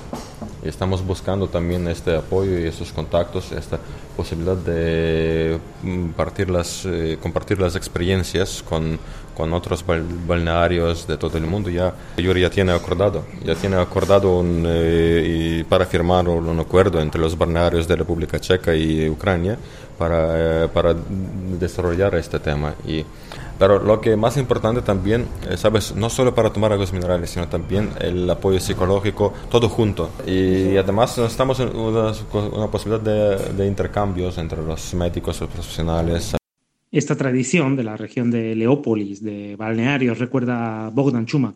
Estamos 0.61 1.05
buscando 1.05 1.47
también 1.47 1.87
este 1.87 2.17
apoyo 2.17 2.59
y 2.59 2.65
estos 2.65 2.91
contactos, 2.91 3.53
esta 3.53 3.79
posibilidad 4.17 4.57
de 4.57 5.57
mm, 5.83 6.09
partir 6.09 6.49
las, 6.49 6.85
eh, 6.85 7.17
compartir 7.21 7.59
las 7.61 7.77
experiencias 7.77 8.61
con, 8.61 8.99
con 9.37 9.53
otros 9.53 9.85
balnearios 10.27 11.07
de 11.07 11.17
todo 11.17 11.37
el 11.37 11.45
mundo. 11.45 11.69
Ya 11.69 11.93
Yuri 12.17 12.41
ya 12.41 12.49
tiene 12.49 12.73
acordado, 12.73 13.23
ya 13.45 13.55
tiene 13.55 13.77
acordado 13.77 14.39
un, 14.39 14.65
eh, 14.67 15.59
y 15.61 15.63
para 15.63 15.85
firmar 15.85 16.27
un 16.27 16.59
acuerdo 16.59 16.99
entre 16.99 17.21
los 17.21 17.37
balnearios 17.37 17.87
de 17.87 17.95
República 17.95 18.37
Checa 18.37 18.75
y 18.75 19.07
Ucrania 19.07 19.57
para, 19.97 20.65
eh, 20.65 20.67
para 20.67 20.93
desarrollar 21.57 22.15
este 22.15 22.39
tema. 22.39 22.75
Y 22.85 23.05
pero 23.57 23.81
lo 23.81 24.01
que 24.01 24.15
más 24.15 24.37
importante 24.37 24.81
también, 24.81 25.25
eh, 25.49 25.57
sabes, 25.57 25.95
no 25.95 26.09
solo 26.09 26.35
para 26.35 26.51
tomar 26.51 26.71
aguas 26.73 26.91
minerales, 26.91 27.29
sino 27.29 27.47
también 27.47 27.89
el 27.99 28.29
apoyo 28.29 28.59
psicológico, 28.59 29.33
todo 29.49 29.69
junto. 29.69 30.11
Y, 30.25 30.75
además 30.77 31.17
estamos 31.17 31.59
en 31.59 31.75
una, 31.75 32.11
una 32.33 32.67
posibilidad 32.67 33.03
de, 33.03 33.53
de, 33.53 33.67
intercambios 33.67 34.37
entre 34.37 34.61
los 34.61 34.93
médicos 34.93 35.39
los 35.39 35.49
profesionales. 35.49 36.35
Esta 36.91 37.15
tradición 37.15 37.75
de 37.75 37.83
la 37.83 37.97
región 37.97 38.31
de 38.31 38.55
Leópolis, 38.55 39.23
de 39.23 39.55
balnearios, 39.55 40.19
recuerda 40.19 40.89
Bogdan 40.89 41.25
Chuma, 41.25 41.55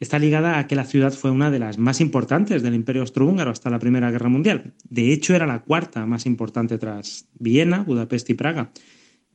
está 0.00 0.18
ligada 0.18 0.58
a 0.58 0.66
que 0.66 0.76
la 0.76 0.84
ciudad 0.84 1.12
fue 1.12 1.30
una 1.30 1.50
de 1.50 1.58
las 1.58 1.78
más 1.78 2.00
importantes 2.00 2.62
del 2.62 2.74
Imperio 2.74 3.02
Austrohúngaro 3.02 3.50
hasta 3.50 3.70
la 3.70 3.78
Primera 3.78 4.10
Guerra 4.10 4.28
Mundial. 4.28 4.74
De 4.88 5.12
hecho, 5.12 5.34
era 5.34 5.46
la 5.46 5.62
cuarta 5.62 6.06
más 6.06 6.26
importante 6.26 6.78
tras 6.78 7.26
Viena, 7.38 7.82
Budapest 7.82 8.30
y 8.30 8.34
Praga 8.34 8.70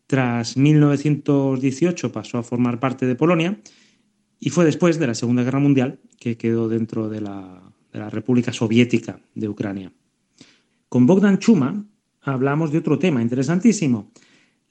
tras 0.08 0.58
1918 0.58 2.12
pasó 2.12 2.38
a 2.38 2.44
formar 2.44 2.80
parte 2.80 3.06
de 3.06 3.16
Polonia 3.16 3.60
y 4.40 4.50
fue 4.50 4.66
después 4.66 5.00
de 5.00 5.08
la 5.08 5.16
Segunda 5.16 5.44
Guerra 5.44 5.60
Mundial 5.60 6.00
que 6.20 6.38
quedó 6.38 6.68
dentro 6.68 7.10
de 7.10 7.22
la, 7.22 7.62
República 8.10 8.52
Soviética 8.52 9.20
de 9.36 9.48
Ucrania. 9.48 9.94
Con 10.90 11.06
Bogdan 11.06 11.38
Chuma 11.38 11.86
hablamos 12.22 12.72
de 12.72 12.80
otro 12.80 12.98
tema 12.98 13.22
interesantísimo, 13.22 14.12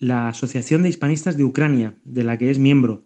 la 0.01 0.29
Asociación 0.29 0.83
de 0.83 0.89
Hispanistas 0.89 1.37
de 1.37 1.45
Ucrania, 1.45 1.95
de 2.05 2.25
la 2.25 2.37
que 2.37 2.51
es 2.51 2.59
miembro. 2.59 3.05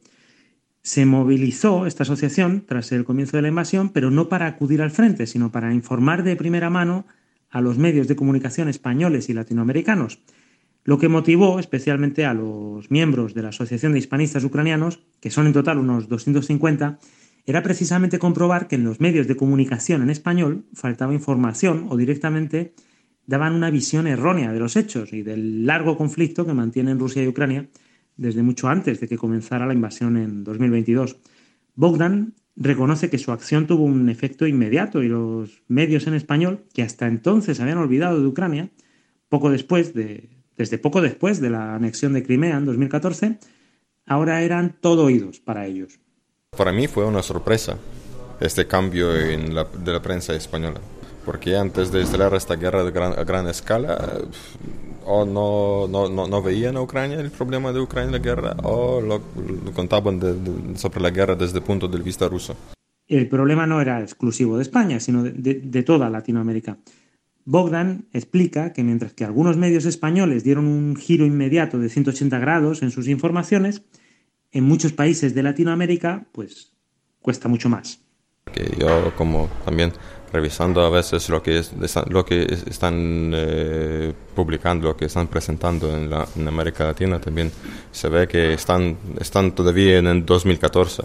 Se 0.82 1.04
movilizó 1.04 1.84
esta 1.84 2.04
asociación 2.04 2.64
tras 2.66 2.92
el 2.92 3.04
comienzo 3.04 3.36
de 3.36 3.42
la 3.42 3.48
invasión, 3.48 3.90
pero 3.90 4.10
no 4.10 4.30
para 4.30 4.46
acudir 4.46 4.80
al 4.80 4.90
frente, 4.90 5.26
sino 5.26 5.52
para 5.52 5.74
informar 5.74 6.22
de 6.22 6.34
primera 6.34 6.70
mano 6.70 7.06
a 7.50 7.60
los 7.60 7.76
medios 7.76 8.08
de 8.08 8.16
comunicación 8.16 8.68
españoles 8.68 9.28
y 9.28 9.34
latinoamericanos 9.34 10.20
lo 10.86 10.98
que 10.98 11.08
motivó 11.08 11.58
especialmente 11.58 12.24
a 12.24 12.32
los 12.32 12.92
miembros 12.92 13.34
de 13.34 13.42
la 13.42 13.48
Asociación 13.48 13.92
de 13.92 13.98
Hispanistas 13.98 14.44
Ucranianos, 14.44 15.00
que 15.20 15.32
son 15.32 15.48
en 15.48 15.52
total 15.52 15.78
unos 15.78 16.08
250, 16.08 17.00
era 17.44 17.62
precisamente 17.64 18.20
comprobar 18.20 18.68
que 18.68 18.76
en 18.76 18.84
los 18.84 19.00
medios 19.00 19.26
de 19.26 19.36
comunicación 19.36 20.02
en 20.02 20.10
español 20.10 20.64
faltaba 20.72 21.12
información 21.12 21.86
o 21.90 21.96
directamente 21.96 22.72
daban 23.26 23.54
una 23.54 23.70
visión 23.70 24.06
errónea 24.06 24.52
de 24.52 24.60
los 24.60 24.76
hechos 24.76 25.12
y 25.12 25.22
del 25.22 25.66
largo 25.66 25.96
conflicto 25.96 26.46
que 26.46 26.54
mantienen 26.54 27.00
Rusia 27.00 27.24
y 27.24 27.28
Ucrania 27.28 27.68
desde 28.16 28.44
mucho 28.44 28.68
antes 28.68 29.00
de 29.00 29.08
que 29.08 29.18
comenzara 29.18 29.66
la 29.66 29.74
invasión 29.74 30.16
en 30.16 30.44
2022. 30.44 31.16
Bogdan 31.74 32.34
reconoce 32.54 33.10
que 33.10 33.18
su 33.18 33.32
acción 33.32 33.66
tuvo 33.66 33.82
un 33.82 34.08
efecto 34.08 34.46
inmediato 34.46 35.02
y 35.02 35.08
los 35.08 35.64
medios 35.66 36.06
en 36.06 36.14
español, 36.14 36.64
que 36.72 36.82
hasta 36.82 37.08
entonces 37.08 37.58
habían 37.58 37.78
olvidado 37.78 38.20
de 38.20 38.26
Ucrania, 38.28 38.70
poco 39.28 39.50
después 39.50 39.92
de, 39.92 40.35
desde 40.56 40.78
poco 40.78 41.00
después 41.00 41.40
de 41.40 41.50
la 41.50 41.74
anexión 41.74 42.12
de 42.12 42.22
Crimea 42.22 42.56
en 42.56 42.64
2014, 42.64 43.38
ahora 44.06 44.42
eran 44.42 44.76
todo 44.80 45.04
oídos 45.04 45.40
para 45.40 45.66
ellos. 45.66 45.98
Para 46.56 46.72
mí 46.72 46.86
fue 46.86 47.04
una 47.04 47.22
sorpresa 47.22 47.76
este 48.40 48.66
cambio 48.66 49.14
en 49.16 49.54
la, 49.54 49.64
de 49.64 49.92
la 49.92 50.02
prensa 50.02 50.34
española, 50.34 50.80
porque 51.24 51.56
antes 51.56 51.90
de 51.92 52.00
instalar 52.00 52.34
esta 52.34 52.56
guerra 52.56 52.84
de 52.84 52.90
gran, 52.90 53.18
a 53.18 53.24
gran 53.24 53.48
escala, 53.48 54.22
o 55.04 55.24
no, 55.24 55.86
no, 55.88 56.26
no, 56.26 56.42
veían 56.42 56.76
a 56.76 56.82
Ucrania 56.82 57.20
el 57.20 57.30
problema 57.30 57.72
de 57.72 57.80
Ucrania, 57.80 58.12
la 58.12 58.18
guerra, 58.18 58.56
o 58.62 59.00
lo, 59.00 59.22
contaban 59.72 60.76
sobre 60.76 61.00
la 61.00 61.10
guerra 61.10 61.34
desde 61.34 61.58
el 61.58 61.64
punto 61.64 61.88
de 61.88 61.98
vista 61.98 62.28
ruso. 62.28 62.56
El 63.06 63.28
problema 63.28 63.66
no 63.66 63.80
era 63.80 64.00
exclusivo 64.00 64.56
de 64.56 64.62
España, 64.62 64.98
sino 64.98 65.22
de 65.22 65.82
toda 65.84 66.10
Latinoamérica. 66.10 66.78
Bogdan 67.46 68.08
explica 68.12 68.72
que 68.72 68.82
mientras 68.82 69.14
que 69.14 69.24
algunos 69.24 69.56
medios 69.56 69.86
españoles 69.86 70.42
dieron 70.42 70.66
un 70.66 70.96
giro 70.96 71.24
inmediato 71.24 71.78
de 71.78 71.88
180 71.88 72.40
grados 72.40 72.82
en 72.82 72.90
sus 72.90 73.06
informaciones, 73.06 73.82
en 74.50 74.64
muchos 74.64 74.92
países 74.92 75.32
de 75.32 75.44
Latinoamérica, 75.44 76.26
pues 76.32 76.72
cuesta 77.22 77.48
mucho 77.48 77.68
más. 77.68 78.00
Que 78.52 78.74
yo 78.78 79.14
como 79.16 79.48
también 79.64 79.92
revisando 80.36 80.82
a 80.82 80.90
veces 80.90 81.30
lo 81.30 81.42
que, 81.42 81.58
es, 81.58 81.72
lo 82.10 82.24
que 82.26 82.42
están 82.68 83.32
eh, 83.34 84.12
publicando, 84.34 84.88
lo 84.88 84.96
que 84.96 85.06
están 85.06 85.28
presentando 85.28 85.90
en, 85.96 86.10
la, 86.10 86.28
América 86.46 86.84
Latina, 86.84 87.18
también 87.18 87.50
se 87.90 88.10
ve 88.10 88.28
que 88.28 88.52
están, 88.52 88.98
están 89.18 89.52
todavía 89.52 89.96
en 89.96 90.06
el 90.06 90.26
2014. 90.26 91.04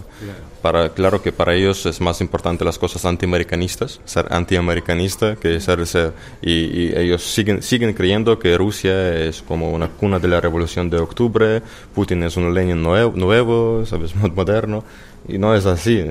Para, 0.60 0.90
claro 0.90 1.22
que 1.22 1.32
para 1.32 1.54
ellos 1.54 1.86
es 1.86 2.00
más 2.00 2.20
importante 2.20 2.62
las 2.64 2.78
cosas 2.78 3.04
antiamericanistas, 3.06 4.00
ser 4.04 4.26
antiamericanista 4.30 5.36
que 5.36 5.58
ser, 5.60 5.86
ser 5.86 6.12
y, 6.42 6.94
ellos 6.94 7.22
siguen, 7.22 7.62
siguen 7.62 7.94
creyendo 7.94 8.38
que 8.38 8.56
Rusia 8.58 9.14
es 9.18 9.40
como 9.40 9.70
una 9.70 9.88
cuna 9.88 10.18
de 10.18 10.28
la 10.28 10.40
revolución 10.40 10.90
de 10.90 10.98
octubre, 10.98 11.62
Putin 11.94 12.22
es 12.24 12.36
un 12.36 12.52
Lenin 12.52 12.82
nuevo, 12.82 13.16
nuevo 13.16 13.86
¿sabes? 13.86 14.14
moderno, 14.36 14.84
y 15.26 15.38
no 15.38 15.54
es 15.54 15.64
así. 15.64 16.04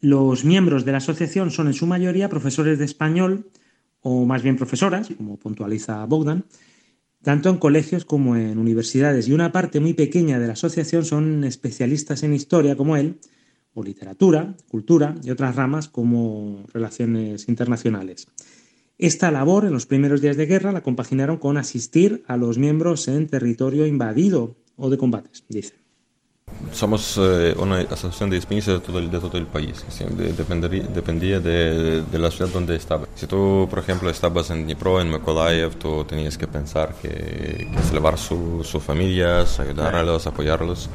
Los 0.00 0.46
miembros 0.46 0.86
de 0.86 0.92
la 0.92 0.98
asociación 0.98 1.50
son 1.50 1.66
en 1.66 1.74
su 1.74 1.86
mayoría 1.86 2.30
profesores 2.30 2.78
de 2.78 2.86
español, 2.86 3.50
o 4.00 4.24
más 4.24 4.42
bien 4.42 4.56
profesoras, 4.56 5.08
como 5.14 5.36
puntualiza 5.36 6.04
Bogdan, 6.06 6.44
tanto 7.22 7.50
en 7.50 7.58
colegios 7.58 8.06
como 8.06 8.36
en 8.36 8.58
universidades, 8.58 9.28
y 9.28 9.32
una 9.32 9.52
parte 9.52 9.78
muy 9.78 9.92
pequeña 9.92 10.38
de 10.38 10.46
la 10.46 10.54
asociación 10.54 11.04
son 11.04 11.44
especialistas 11.44 12.22
en 12.22 12.32
historia 12.32 12.76
como 12.76 12.96
él, 12.96 13.18
o 13.74 13.84
literatura, 13.84 14.56
cultura 14.68 15.14
y 15.22 15.30
otras 15.30 15.54
ramas 15.54 15.88
como 15.88 16.64
relaciones 16.72 17.48
internacionales. 17.48 18.26
Esta 18.96 19.30
labor 19.30 19.66
en 19.66 19.72
los 19.72 19.86
primeros 19.86 20.20
días 20.22 20.36
de 20.36 20.46
guerra 20.46 20.72
la 20.72 20.82
compaginaron 20.82 21.36
con 21.36 21.56
asistir 21.56 22.24
a 22.26 22.36
los 22.36 22.58
miembros 22.58 23.06
en 23.06 23.26
territorio 23.28 23.86
invadido 23.86 24.56
o 24.76 24.90
de 24.90 24.98
combates, 24.98 25.44
dice. 25.48 25.74
Somos 26.72 27.18
eh, 27.18 27.54
una 27.58 27.78
asociación 27.78 28.30
de 28.30 28.36
experiencias 28.36 28.80
de 28.80 28.86
todo 28.86 28.98
el, 28.98 29.10
de 29.10 29.18
todo 29.18 29.38
el 29.38 29.46
país. 29.46 29.84
dependía 30.94 31.40
de, 31.40 32.02
de, 32.02 32.18
la 32.18 32.30
ciudad 32.30 32.50
donde 32.52 32.76
estaba. 32.76 33.06
Si 33.14 33.26
tú, 33.26 33.66
por 33.68 33.78
ejemplo, 33.78 34.08
estabas 34.10 34.50
en 34.50 34.64
Dnipro, 34.64 35.00
en 35.00 35.10
Mykolaiv, 35.10 35.76
tú 35.76 36.04
tenías 36.04 36.38
que 36.38 36.46
pensar 36.46 36.94
que, 37.00 37.08
que 37.72 37.82
salvar 37.88 38.18
sus 38.18 38.66
su 38.66 38.78
familias, 38.78 39.58
ayudarlos, 39.58 40.26
apoyarlos. 40.26 40.88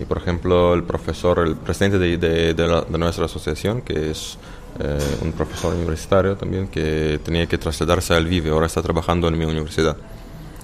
Y, 0.00 0.04
por 0.04 0.18
ejemplo, 0.18 0.74
el 0.74 0.84
profesor, 0.84 1.40
el 1.40 1.56
presidente 1.56 1.98
de, 1.98 2.16
de, 2.16 2.54
de 2.54 2.98
nuestra 2.98 3.26
asociación, 3.26 3.82
que 3.82 4.10
es 4.10 4.38
eh, 4.80 5.18
un 5.22 5.32
profesor 5.32 5.74
universitario 5.74 6.36
también, 6.36 6.68
que 6.68 7.18
tenía 7.24 7.46
que 7.46 7.58
trasladarse 7.58 8.14
al 8.14 8.26
Vive, 8.26 8.50
ahora 8.50 8.66
está 8.66 8.80
trabajando 8.80 9.26
en 9.26 9.36
mi 9.36 9.44
universidad. 9.44 9.96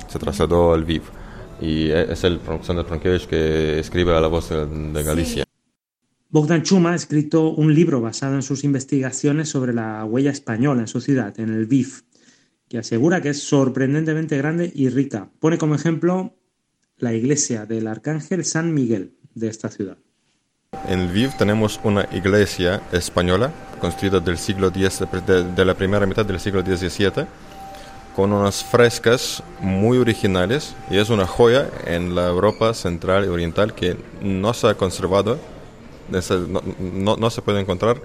se 0.08 0.18
trasladó 0.18 0.72
al 0.72 0.84
VIV. 0.84 1.02
Y 1.60 1.90
es 1.90 2.24
el 2.24 2.40
Alexander 2.46 2.84
Frankiewicz 2.84 3.26
que 3.26 3.78
escribe 3.78 4.14
a 4.14 4.20
la 4.20 4.28
voz 4.28 4.50
de, 4.50 5.02
Galicia. 5.02 5.44
Bogdan 6.28 6.62
Chuma 6.62 6.92
ha 6.92 6.94
escrito 6.96 7.50
un 7.50 7.74
libro 7.74 8.00
basado 8.00 8.34
en 8.34 8.42
sus 8.42 8.64
investigaciones 8.64 9.48
sobre 9.48 9.72
la 9.72 10.04
huella 10.04 10.30
española 10.30 10.80
en 10.80 10.88
su 10.88 11.00
ciudad, 11.00 11.38
en 11.38 11.50
el 11.50 11.66
VIF, 11.66 12.02
que 12.68 12.78
asegura 12.78 13.20
que 13.20 13.30
es 13.30 13.42
sorprendentemente 13.42 14.36
grande 14.36 14.72
y 14.74 14.88
rica. 14.88 15.30
Pone 15.38 15.58
como 15.58 15.74
ejemplo 15.76 16.36
la 16.98 17.12
iglesia 17.12 17.66
del 17.66 17.86
Arcángel 17.86 18.44
San 18.44 18.74
Miguel 18.74 19.14
de 19.34 19.48
esta 19.48 19.70
ciudad. 19.70 19.98
En 20.88 21.08
Lviv 21.08 21.32
tenemos 21.38 21.80
una 21.84 22.06
iglesia 22.12 22.82
española 22.92 23.52
construida 23.80 24.20
del 24.20 24.36
siglo 24.36 24.68
X, 24.68 25.04
de, 25.26 25.64
la 25.64 25.74
primera 25.74 26.04
mitad 26.04 26.26
del 26.26 26.40
siglo 26.40 26.62
XVII, 26.62 27.26
con 28.14 28.32
unas 28.32 28.64
frescas 28.64 29.42
muy 29.60 29.98
originales 29.98 30.74
y 30.90 30.98
es 30.98 31.10
una 31.10 31.26
joya 31.26 31.68
en 31.86 32.14
la 32.14 32.28
Europa 32.28 32.72
central 32.74 33.24
y 33.24 33.28
oriental 33.28 33.74
que 33.74 33.96
no 34.20 34.54
se 34.54 34.68
ha 34.68 34.74
conservado, 34.74 35.38
no, 36.80 37.30
se 37.30 37.42
puede 37.42 37.60
encontrar 37.60 38.00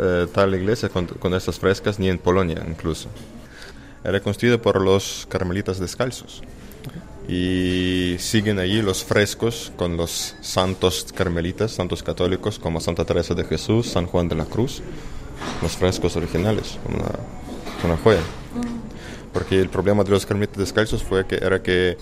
eh, 0.00 0.26
tal 0.32 0.54
iglesia 0.54 0.88
con, 0.88 1.06
con 1.06 1.34
estas 1.34 1.58
frescas 1.58 1.98
ni 1.98 2.08
en 2.08 2.18
Polonia 2.18 2.64
incluso. 2.66 3.08
Era 4.02 4.20
construida 4.20 4.58
por 4.58 4.80
los 4.80 5.26
carmelitas 5.28 5.78
descalzos 5.78 6.42
y 7.28 8.16
siguen 8.18 8.58
allí 8.58 8.82
los 8.82 9.04
frescos 9.04 9.72
con 9.76 9.96
los 9.96 10.36
santos 10.40 11.06
carmelitas, 11.14 11.72
santos 11.72 12.02
católicos 12.02 12.58
como 12.58 12.80
Santa 12.80 13.04
Teresa 13.04 13.34
de 13.34 13.44
Jesús, 13.44 13.88
San 13.88 14.06
Juan 14.06 14.28
de 14.28 14.36
la 14.36 14.44
Cruz, 14.44 14.82
los 15.62 15.72
frescos 15.72 16.16
originales, 16.16 16.78
una, 16.88 17.10
una 17.84 17.96
joya. 18.02 18.20
Porque 19.34 19.60
el 19.60 19.68
problema 19.68 20.02
de 20.02 20.10
los 20.10 20.24
carmelitas 20.24 20.56
descalzos 20.56 21.02
fue 21.02 21.26
que 21.26 21.34
era 21.34 21.62
que 21.62 21.98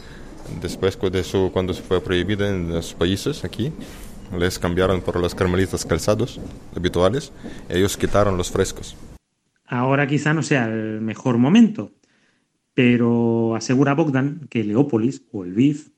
después 0.60 0.96
de 1.10 1.24
su, 1.24 1.50
cuando 1.52 1.74
se 1.74 1.82
fue 1.82 2.00
prohibida 2.00 2.48
en 2.48 2.68
los 2.68 2.94
países 2.94 3.44
aquí, 3.44 3.72
les 4.38 4.58
cambiaron 4.58 5.00
por 5.00 5.18
los 5.18 5.34
carmelitas 5.34 5.84
calzados 5.84 6.40
habituales, 6.76 7.32
ellos 7.68 7.96
quitaron 7.96 8.36
los 8.36 8.50
frescos. 8.50 8.96
Ahora 9.66 10.06
quizá 10.06 10.34
no 10.34 10.42
sea 10.42 10.66
el 10.66 11.00
mejor 11.00 11.38
momento, 11.38 11.92
pero 12.74 13.56
asegura 13.56 13.94
Bogdan 13.94 14.46
que 14.50 14.64
Leópolis 14.64 15.22
o 15.32 15.44
el 15.44 15.54
Lviv 15.54 15.92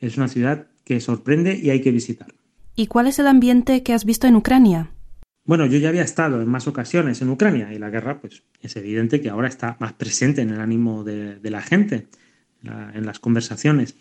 es 0.00 0.16
una 0.16 0.28
ciudad 0.28 0.66
que 0.84 1.00
sorprende 1.00 1.58
y 1.62 1.70
hay 1.70 1.80
que 1.82 1.90
visitar. 1.90 2.32
¿Y 2.74 2.86
cuál 2.86 3.06
es 3.06 3.18
el 3.18 3.26
ambiente 3.26 3.82
que 3.82 3.92
has 3.92 4.04
visto 4.04 4.26
en 4.26 4.36
Ucrania? 4.36 4.90
Bueno, 5.48 5.64
yo 5.64 5.78
ya 5.78 5.88
había 5.88 6.02
estado 6.02 6.42
en 6.42 6.48
más 6.48 6.66
ocasiones 6.66 7.22
en 7.22 7.30
Ucrania 7.30 7.72
y 7.72 7.78
la 7.78 7.88
guerra, 7.88 8.20
pues 8.20 8.42
es 8.60 8.76
evidente 8.76 9.22
que 9.22 9.30
ahora 9.30 9.48
está 9.48 9.78
más 9.80 9.94
presente 9.94 10.42
en 10.42 10.50
el 10.50 10.60
ánimo 10.60 11.04
de, 11.04 11.40
la 11.42 11.62
gente, 11.62 12.06
en 12.62 13.06
las 13.06 13.18
conversaciones. 13.18 13.96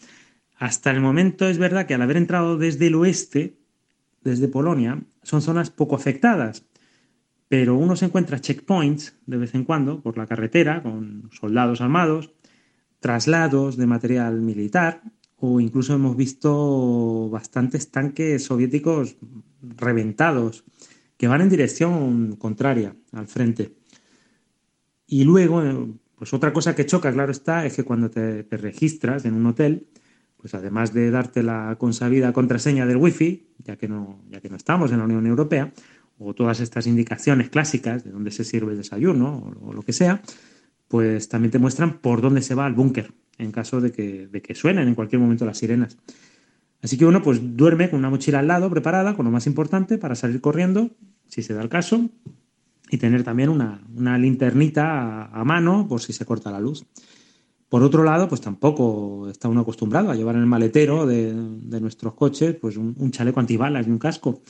Hasta 0.58 0.92
el 0.92 1.00
momento 1.00 1.48
es 1.48 1.58
verdad 1.58 1.86
que 1.86 1.94
al 1.94 2.02
haber 2.02 2.18
entrado 2.18 2.58
desde 2.58 2.88
el 2.88 2.96
oeste, 2.96 3.56
desde 4.26 4.50
Polonia, 4.50 5.02
son 5.24 5.42
zonas 5.42 5.70
poco 5.70 5.96
afectadas 5.96 6.66
pero 7.48 7.78
uno 7.78 7.96
se 7.96 8.04
encuentra 8.04 8.42
checkpoints 8.42 9.16
de 9.26 9.38
vez 9.38 9.56
en 9.56 9.64
cuando 9.64 10.02
por 10.02 10.18
la 10.18 10.28
carretera 10.28 10.84
con 10.84 11.30
soldados 11.32 11.80
armados, 11.80 12.34
traslados 13.00 13.78
de 13.78 13.88
material 13.88 14.42
militar 14.42 15.02
o 15.38 15.62
incluso 15.62 15.94
hemos 15.94 16.18
visto 16.18 17.30
bastantes 17.30 17.90
tanques 17.90 18.44
soviéticos 18.44 19.16
reventados 19.62 20.66
que 21.18 21.28
van 21.28 21.42
en 21.42 21.50
dirección 21.50 22.36
contraria 22.36 22.96
al 23.12 23.28
frente. 23.28 23.74
Y 25.08 25.24
luego, 25.24 25.64
eh, 25.64 25.88
pues 26.16 26.34
otra 26.34 26.54
cosa 26.54 26.76
que 26.76 26.86
choca, 26.86 27.12
claro 27.12 27.32
está, 27.32 27.66
es 27.66 27.76
que 27.76 27.84
cuando 27.84 28.10
te, 28.10 28.44
registras 28.52 29.26
en 29.26 29.34
un 29.34 29.46
hotel, 29.48 29.88
pues 30.38 30.54
además 30.54 30.94
de 30.94 31.10
darte 31.10 31.44
la 31.44 31.76
consabida 31.80 32.34
contraseña 32.34 32.86
del 32.86 32.98
wifi, 32.98 33.48
ya 33.64 33.78
que 33.78 33.88
no, 33.88 34.22
ya 34.30 34.42
que 34.42 34.50
no 34.50 34.56
estamos 34.56 34.92
en 34.92 35.00
la 35.00 35.06
Unión 35.06 35.26
Europea, 35.26 35.74
o 36.20 36.34
todas 36.34 36.60
estas 36.60 36.88
indicaciones 36.88 37.50
clásicas 37.50 38.04
de 38.04 38.12
dónde 38.12 38.32
se 38.32 38.44
sirve 38.44 38.72
el 38.72 38.78
desayuno 38.78 39.54
o, 39.62 39.74
lo 39.74 39.82
que 39.82 39.94
sea, 39.94 40.22
pues 40.88 41.30
también 41.30 41.52
te 41.52 41.60
muestran 41.60 42.00
por 42.00 42.22
dónde 42.22 42.42
se 42.42 42.56
va 42.56 42.66
al 42.66 42.74
búnker 42.74 43.14
en 43.38 43.52
caso 43.52 43.82
de 43.82 43.92
que, 43.92 44.28
de 44.28 44.42
que 44.42 44.56
suenen 44.56 44.88
en 44.88 44.96
cualquier 44.96 45.22
momento 45.22 45.46
las 45.46 45.60
sirenas. 45.60 45.98
Así 46.82 46.98
que 46.98 47.06
uno 47.06 47.22
pues 47.22 47.40
duerme 47.56 47.90
con 47.90 48.00
una 48.00 48.10
mochila 48.10 48.40
al 48.40 48.48
lado 48.48 48.70
preparada, 48.70 49.16
con 49.16 49.26
lo 49.26 49.32
más 49.32 49.48
importante 49.48 49.98
para 49.98 50.16
salir 50.16 50.42
corriendo, 50.42 50.92
si 51.28 51.44
se 51.44 51.54
da 51.54 51.62
el 51.62 51.70
caso, 51.70 52.10
y 52.90 52.98
tener 52.98 53.24
también 53.24 53.50
una, 53.50 53.82
una 53.96 54.18
linternita 54.18 55.26
a, 55.26 55.44
mano 55.44 55.88
por 55.88 56.02
si 56.02 56.14
se 56.14 56.26
corta 56.26 56.52
la 56.52 56.60
luz. 56.60 56.86
Por 57.70 57.84
otro 57.84 58.04
lado, 58.04 58.30
pues 58.30 58.40
tampoco 58.40 59.28
está 59.30 59.50
uno 59.50 59.62
acostumbrado 59.62 60.10
a 60.10 60.16
llevar 60.16 60.36
en 60.36 60.42
el 60.42 60.48
maletero 60.48 61.06
de, 61.06 61.34
de 61.34 61.82
nuestros 61.82 62.14
coches 62.14 62.56
pues 62.56 62.78
un, 62.78 62.96
un 62.98 63.12
chaleco 63.12 63.42
antibalas 63.42 63.88
y 63.88 63.90
un 63.90 64.00
casco 64.00 64.42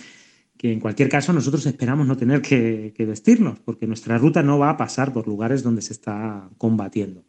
que 0.57 0.71
en 0.71 0.79
cualquier 0.79 1.07
caso 1.07 1.31
nosotros 1.31 1.65
esperamos 1.65 2.07
no 2.07 2.17
tener 2.17 2.41
que, 2.41 2.93
vestirnos, 2.97 3.59
porque 3.59 3.87
nuestra 3.87 4.17
ruta 4.17 4.41
no 4.41 4.57
va 4.57 4.71
a 4.71 4.77
pasar 4.77 5.13
por 5.13 5.27
lugares 5.27 5.63
donde 5.63 5.81
se 5.81 5.93
está 5.93 6.49
combatiendo, 6.57 7.23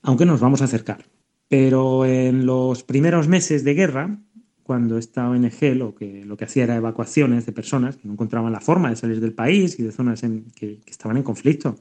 aunque 0.00 0.24
nos 0.24 0.40
vamos 0.40 0.62
a 0.62 0.64
acercar. 0.64 1.04
Pero 1.48 2.06
en 2.06 2.46
los 2.46 2.82
primeros 2.82 3.28
meses 3.28 3.62
de 3.62 3.74
guerra, 3.74 4.18
cuando 4.62 4.98
esta 4.98 5.28
ONG 5.28 5.74
lo 5.76 5.94
que, 5.94 6.24
lo 6.24 6.36
que 6.36 6.44
hacía 6.44 6.64
era 6.64 6.76
evacuaciones 6.76 7.46
de 7.46 7.52
personas 7.52 7.96
que 7.96 8.06
no 8.06 8.14
encontraban 8.14 8.52
la 8.52 8.60
forma 8.60 8.90
de 8.90 8.96
salir 8.96 9.20
del 9.20 9.32
país 9.32 9.78
y 9.78 9.82
de 9.82 9.92
zonas 9.92 10.22
que, 10.54 10.80
estaban 10.86 11.16
en 11.16 11.22
conflicto, 11.22 11.76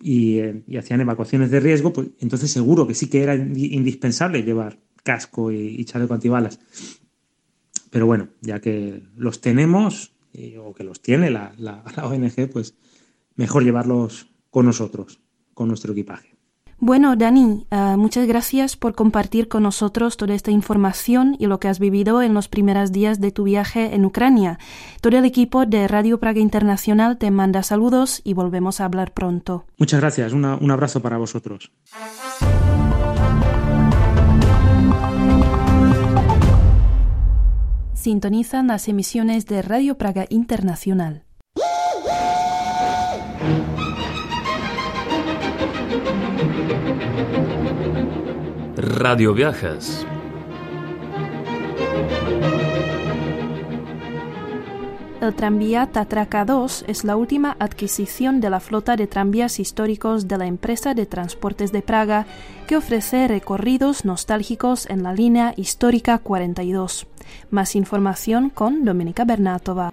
y, 0.00 0.38
eh, 0.38 0.62
y, 0.66 0.76
hacían 0.76 1.00
evacuaciones 1.00 1.50
de 1.50 1.58
riesgo, 1.58 1.92
pues 1.92 2.08
entonces 2.20 2.52
seguro 2.52 2.86
que 2.86 2.94
sí 2.94 3.08
que 3.08 3.22
era 3.22 3.34
indispensable 3.34 4.44
llevar 4.44 4.78
casco 5.02 5.50
y, 5.50 5.56
y 5.56 5.84
chaleco 5.84 6.14
antibalas. 6.14 6.60
Pero 7.90 8.06
bueno, 8.06 8.28
ya 8.40 8.60
que 8.60 9.02
los 9.16 9.40
tenemos 9.40 10.12
o 10.60 10.74
que 10.74 10.84
los 10.84 11.00
tiene 11.00 11.30
la, 11.30 11.52
ONG, 12.02 12.50
pues 12.50 12.74
mejor 13.36 13.64
llevarlos 13.64 14.28
con 14.50 14.66
nosotros, 14.66 15.20
con 15.54 15.68
nuestro 15.68 15.92
equipaje. 15.92 16.37
Bueno, 16.80 17.16
Dani, 17.16 17.66
ah, 17.70 17.96
muchas 17.98 18.26
gracias 18.28 18.76
por 18.76 18.94
compartir 18.94 19.48
con 19.48 19.64
nosotros 19.64 20.16
toda 20.16 20.34
esta 20.34 20.52
información 20.52 21.34
y 21.38 21.46
lo 21.46 21.58
que 21.58 21.68
has 21.68 21.80
vivido 21.80 22.22
en 22.22 22.34
los 22.34 22.48
primeros 22.48 22.92
días 22.92 23.20
de 23.20 23.32
tu 23.32 23.44
viaje 23.44 23.94
en 23.94 24.04
Ucrania. 24.04 24.58
Todo 25.00 25.18
el 25.18 25.24
equipo 25.24 25.66
de 25.66 25.88
Radio 25.88 26.20
Praga 26.20 26.40
Internacional 26.40 27.18
te 27.18 27.32
manda 27.32 27.64
saludos 27.64 28.20
y 28.22 28.34
volvemos 28.34 28.80
a 28.80 28.84
hablar 28.84 29.12
pronto. 29.12 29.64
Muchas 29.76 30.00
gracias, 30.00 30.32
un 30.32 30.70
abrazo 30.70 31.00
para 31.00 31.18
vosotros. 31.18 31.72
sintonizan 38.08 38.68
las 38.68 38.88
emisiones 38.88 39.44
de 39.44 39.60
Radio 39.60 39.98
Praga 39.98 40.24
Internacional. 40.30 41.27
Radio 48.88 49.34
Viajes. 49.34 50.06
El 55.20 55.34
tranvía 55.34 55.86
Tatraca 55.86 56.46
2 56.46 56.84
es 56.86 57.04
la 57.04 57.16
última 57.16 57.54
adquisición 57.58 58.40
de 58.40 58.48
la 58.48 58.60
flota 58.60 58.96
de 58.96 59.06
tranvías 59.06 59.60
históricos 59.60 60.26
de 60.26 60.38
la 60.38 60.46
empresa 60.46 60.94
de 60.94 61.04
transportes 61.04 61.70
de 61.70 61.82
Praga, 61.82 62.26
que 62.66 62.76
ofrece 62.76 63.28
recorridos 63.28 64.06
nostálgicos 64.06 64.88
en 64.88 65.02
la 65.02 65.12
línea 65.12 65.52
histórica 65.56 66.18
42. 66.18 67.06
Más 67.50 67.76
información 67.76 68.48
con 68.48 68.86
Dominika 68.86 69.24
Bernatova. 69.24 69.92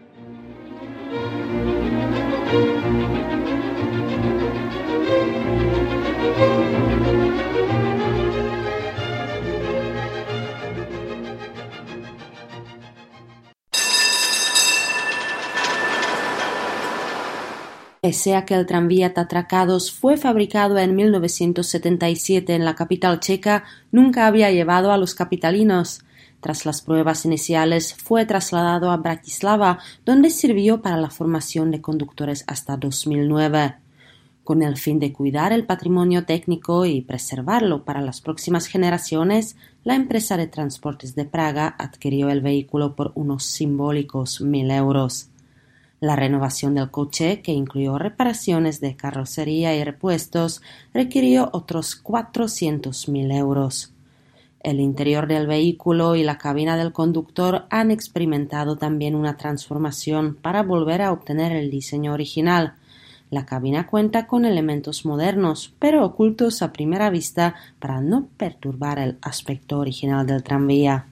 Pese 18.05 18.35
a 18.35 18.45
que 18.45 18.53
el 18.53 18.67
tranvía 18.67 19.15
Tatracados 19.15 19.91
fue 19.91 20.15
fabricado 20.15 20.77
en 20.77 20.95
1977 20.95 22.53
en 22.53 22.63
la 22.63 22.75
capital 22.75 23.19
checa, 23.19 23.63
nunca 23.91 24.27
había 24.27 24.51
llevado 24.51 24.91
a 24.91 24.97
los 24.99 25.15
capitalinos. 25.15 26.05
Tras 26.39 26.67
las 26.67 26.83
pruebas 26.83 27.25
iniciales, 27.25 27.95
fue 27.95 28.27
trasladado 28.27 28.91
a 28.91 28.97
Bratislava, 28.97 29.79
donde 30.05 30.29
sirvió 30.29 30.83
para 30.83 30.97
la 30.97 31.09
formación 31.09 31.71
de 31.71 31.81
conductores 31.81 32.43
hasta 32.45 32.77
2009. 32.77 33.73
Con 34.43 34.61
el 34.61 34.77
fin 34.77 34.99
de 34.99 35.11
cuidar 35.11 35.51
el 35.51 35.65
patrimonio 35.65 36.25
técnico 36.25 36.85
y 36.85 37.01
preservarlo 37.01 37.85
para 37.85 38.01
las 38.01 38.21
próximas 38.21 38.67
generaciones, 38.67 39.55
la 39.83 39.95
empresa 39.95 40.37
de 40.37 40.45
transportes 40.45 41.15
de 41.15 41.25
Praga 41.25 41.75
adquirió 41.79 42.29
el 42.29 42.41
vehículo 42.41 42.95
por 42.95 43.13
unos 43.15 43.45
simbólicos 43.45 44.41
mil 44.41 44.69
euros. 44.69 45.31
La 46.01 46.15
renovación 46.15 46.75
del 46.75 46.91
coche, 46.91 47.41
que 47.41 47.53
incluyó 47.53 47.97
reparaciones 47.97 48.81
de 48.81 48.95
carrocería 48.95 49.75
y 49.75 49.83
repuestos, 49.83 50.61
requirió 50.93 51.49
otros 51.53 51.95
cuatrocientos 51.95 53.07
mil 53.07 53.31
euros. 53.31 53.93
El 54.61 54.79
interior 54.79 55.27
del 55.27 55.47
vehículo 55.47 56.15
y 56.15 56.23
la 56.23 56.37
cabina 56.37 56.75
del 56.75 56.91
conductor 56.91 57.65
han 57.69 57.91
experimentado 57.91 58.77
también 58.77 59.15
una 59.15 59.37
transformación 59.37 60.35
para 60.41 60.63
volver 60.63 61.01
a 61.01 61.11
obtener 61.11 61.51
el 61.51 61.69
diseño 61.69 62.13
original. 62.13 62.73
La 63.29 63.45
cabina 63.45 63.87
cuenta 63.87 64.27
con 64.27 64.43
elementos 64.43 65.05
modernos, 65.05 65.73
pero 65.79 66.03
ocultos 66.03 66.61
a 66.61 66.73
primera 66.73 67.09
vista 67.09 67.55
para 67.79 68.01
no 68.01 68.27
perturbar 68.37 68.99
el 68.99 69.17
aspecto 69.21 69.79
original 69.79 70.25
del 70.25 70.43
tranvía. 70.43 71.05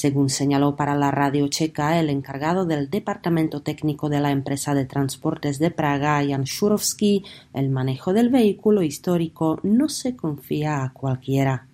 Según 0.00 0.30
señaló 0.30 0.76
para 0.76 0.94
la 0.94 1.10
radio 1.10 1.46
checa 1.48 2.00
el 2.00 2.08
encargado 2.08 2.64
del 2.64 2.88
departamento 2.88 3.60
técnico 3.60 4.08
de 4.08 4.18
la 4.18 4.30
empresa 4.30 4.72
de 4.72 4.86
transportes 4.86 5.58
de 5.58 5.70
Praga, 5.70 6.24
Jan 6.26 6.44
Shurovsky, 6.44 7.22
el 7.52 7.68
manejo 7.68 8.14
del 8.14 8.30
vehículo 8.30 8.80
histórico 8.80 9.60
no 9.62 9.90
se 9.90 10.16
confía 10.16 10.84
a 10.84 10.94
cualquiera. 10.94 11.69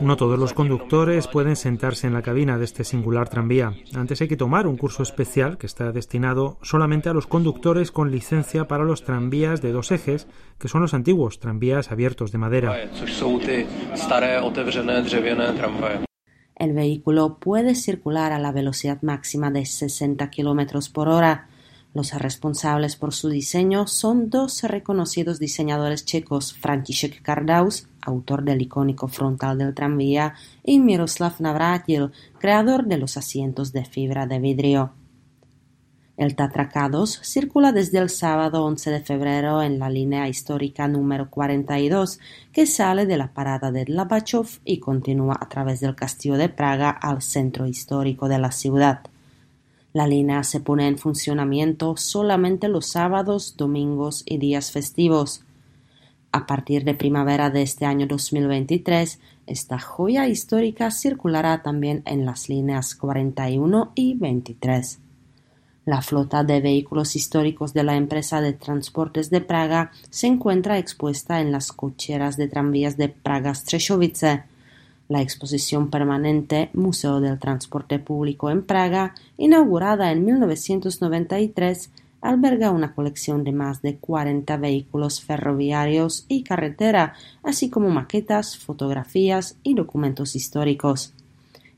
No 0.00 0.16
todos 0.16 0.38
los 0.38 0.52
conductores 0.52 1.26
pueden 1.26 1.56
sentarse 1.56 2.06
en 2.06 2.12
la 2.12 2.22
cabina 2.22 2.58
de 2.58 2.64
este 2.64 2.84
singular 2.84 3.28
tranvía. 3.28 3.72
Antes 3.94 4.20
hay 4.20 4.28
que 4.28 4.36
tomar 4.36 4.66
un 4.66 4.76
curso 4.76 5.02
especial 5.02 5.56
que 5.56 5.66
está 5.66 5.92
destinado 5.92 6.58
solamente 6.62 7.08
a 7.08 7.14
los 7.14 7.26
conductores 7.26 7.90
con 7.90 8.10
licencia 8.10 8.68
para 8.68 8.84
los 8.84 9.02
tranvías 9.02 9.62
de 9.62 9.72
dos 9.72 9.90
ejes, 9.92 10.26
que 10.58 10.68
son 10.68 10.82
los 10.82 10.94
antiguos 10.94 11.40
tranvías 11.40 11.90
abiertos 11.90 12.32
de 12.32 12.38
madera. 12.38 12.76
El 16.54 16.72
vehículo 16.74 17.38
puede 17.38 17.74
circular 17.74 18.32
a 18.32 18.38
la 18.38 18.52
velocidad 18.52 19.00
máxima 19.02 19.50
de 19.50 19.64
60 19.64 20.30
km 20.30 20.92
por 20.92 21.08
hora 21.08 21.48
los 21.98 22.12
responsables 22.12 22.94
por 22.94 23.12
su 23.12 23.28
diseño 23.28 23.88
son 23.88 24.30
dos 24.30 24.62
reconocidos 24.62 25.40
diseñadores 25.40 26.04
checos, 26.04 26.54
František 26.54 27.22
Kardaus, 27.22 27.88
autor 28.02 28.44
del 28.44 28.62
icónico 28.62 29.08
frontal 29.08 29.58
del 29.58 29.74
tranvía, 29.74 30.34
y 30.62 30.78
Miroslav 30.78 31.40
Navratil, 31.40 32.12
creador 32.38 32.86
de 32.86 32.98
los 32.98 33.16
asientos 33.16 33.72
de 33.72 33.84
fibra 33.84 34.28
de 34.28 34.38
vidrio. 34.38 34.92
El 36.16 36.36
Tatracados 36.36 37.20
circula 37.24 37.72
desde 37.72 37.98
el 37.98 38.10
sábado 38.10 38.64
11 38.64 38.90
de 38.92 39.00
febrero 39.00 39.60
en 39.60 39.80
la 39.80 39.90
línea 39.90 40.28
histórica 40.28 40.86
número 40.86 41.30
42, 41.30 42.20
que 42.52 42.66
sale 42.66 43.06
de 43.06 43.16
la 43.16 43.32
parada 43.32 43.72
de 43.72 43.86
Dlabachov 43.86 44.46
y 44.64 44.78
continúa 44.78 45.36
a 45.40 45.48
través 45.48 45.80
del 45.80 45.96
castillo 45.96 46.36
de 46.36 46.48
Praga 46.48 46.90
al 46.90 47.22
centro 47.22 47.66
histórico 47.66 48.28
de 48.28 48.38
la 48.38 48.52
ciudad. 48.52 49.00
La 49.98 50.06
línea 50.06 50.44
se 50.44 50.60
pone 50.60 50.86
en 50.86 50.96
funcionamiento 50.96 51.96
solamente 51.96 52.68
los 52.68 52.86
sábados, 52.86 53.56
domingos 53.56 54.22
y 54.26 54.38
días 54.38 54.70
festivos. 54.70 55.42
A 56.30 56.46
partir 56.46 56.84
de 56.84 56.94
primavera 56.94 57.50
de 57.50 57.62
este 57.62 57.84
año 57.84 58.06
2023, 58.06 59.18
esta 59.48 59.80
joya 59.80 60.28
histórica 60.28 60.92
circulará 60.92 61.64
también 61.64 62.04
en 62.06 62.24
las 62.24 62.48
líneas 62.48 62.94
41 62.94 63.90
y 63.96 64.14
23. 64.14 65.00
La 65.84 66.00
flota 66.00 66.44
de 66.44 66.60
vehículos 66.60 67.16
históricos 67.16 67.74
de 67.74 67.82
la 67.82 67.96
empresa 67.96 68.40
de 68.40 68.52
transportes 68.52 69.30
de 69.30 69.40
Praga 69.40 69.90
se 70.10 70.28
encuentra 70.28 70.78
expuesta 70.78 71.40
en 71.40 71.50
las 71.50 71.72
cocheras 71.72 72.36
de 72.36 72.46
tranvías 72.46 72.96
de 72.96 73.08
Praga 73.08 73.52
Streshovice, 73.52 74.44
la 75.08 75.22
exposición 75.22 75.90
permanente 75.90 76.70
Museo 76.74 77.20
del 77.20 77.38
Transporte 77.38 77.98
Público 77.98 78.50
en 78.50 78.62
Praga, 78.62 79.14
inaugurada 79.36 80.12
en 80.12 80.24
1993, 80.24 81.90
alberga 82.20 82.70
una 82.70 82.94
colección 82.94 83.44
de 83.44 83.52
más 83.52 83.80
de 83.82 83.96
40 83.96 84.56
vehículos 84.58 85.22
ferroviarios 85.22 86.26
y 86.28 86.42
carretera, 86.42 87.14
así 87.42 87.70
como 87.70 87.88
maquetas, 87.88 88.58
fotografías 88.58 89.56
y 89.62 89.74
documentos 89.74 90.36
históricos. 90.36 91.14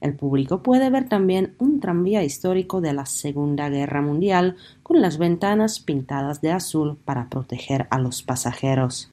El 0.01 0.15
público 0.15 0.63
puede 0.63 0.89
ver 0.89 1.09
también 1.09 1.55
un 1.59 1.79
tranvía 1.79 2.25
histórico 2.25 2.81
de 2.81 2.95
la 2.95 3.05
Segunda 3.05 3.69
Guerra 3.69 4.01
Mundial 4.01 4.57
con 4.83 5.03
las 5.03 5.19
ventanas 5.19 5.79
pintadas 5.79 6.41
de 6.41 6.53
azul 6.53 6.97
para 7.05 7.29
proteger 7.29 7.87
a 7.91 7.99
los 7.99 8.23
pasajeros. 8.23 9.11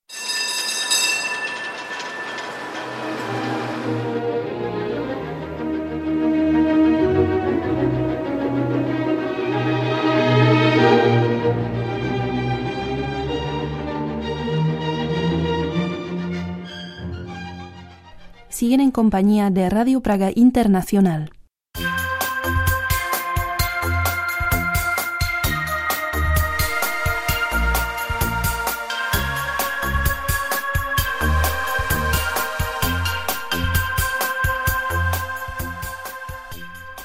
En 18.80 18.92
compañía 18.92 19.50
de 19.50 19.70
Radio 19.70 20.02
Praga 20.02 20.32
Internacional. 20.34 21.32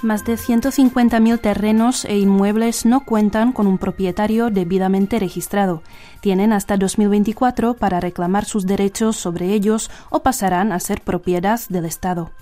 Más 0.02 0.24
de 0.24 0.34
150.000 0.34 1.40
terrenos 1.40 2.04
e 2.04 2.18
inmuebles 2.18 2.84
no 2.84 3.04
cuentan 3.04 3.52
con 3.52 3.68
un 3.68 3.78
propietario 3.78 4.50
debidamente 4.50 5.20
registrado. 5.20 5.82
Tienen 6.20 6.52
hasta 6.52 6.76
2024 6.76 7.74
para 7.74 8.00
reclamar 8.00 8.44
sus 8.44 8.66
derechos 8.66 9.16
sobre 9.16 9.52
ellos 9.52 9.92
o 10.10 10.24
pasarán 10.24 10.72
a 10.72 10.80
ser 10.80 11.02
propiedad 11.02 11.60
del 11.68 11.84
Estado. 11.84 12.32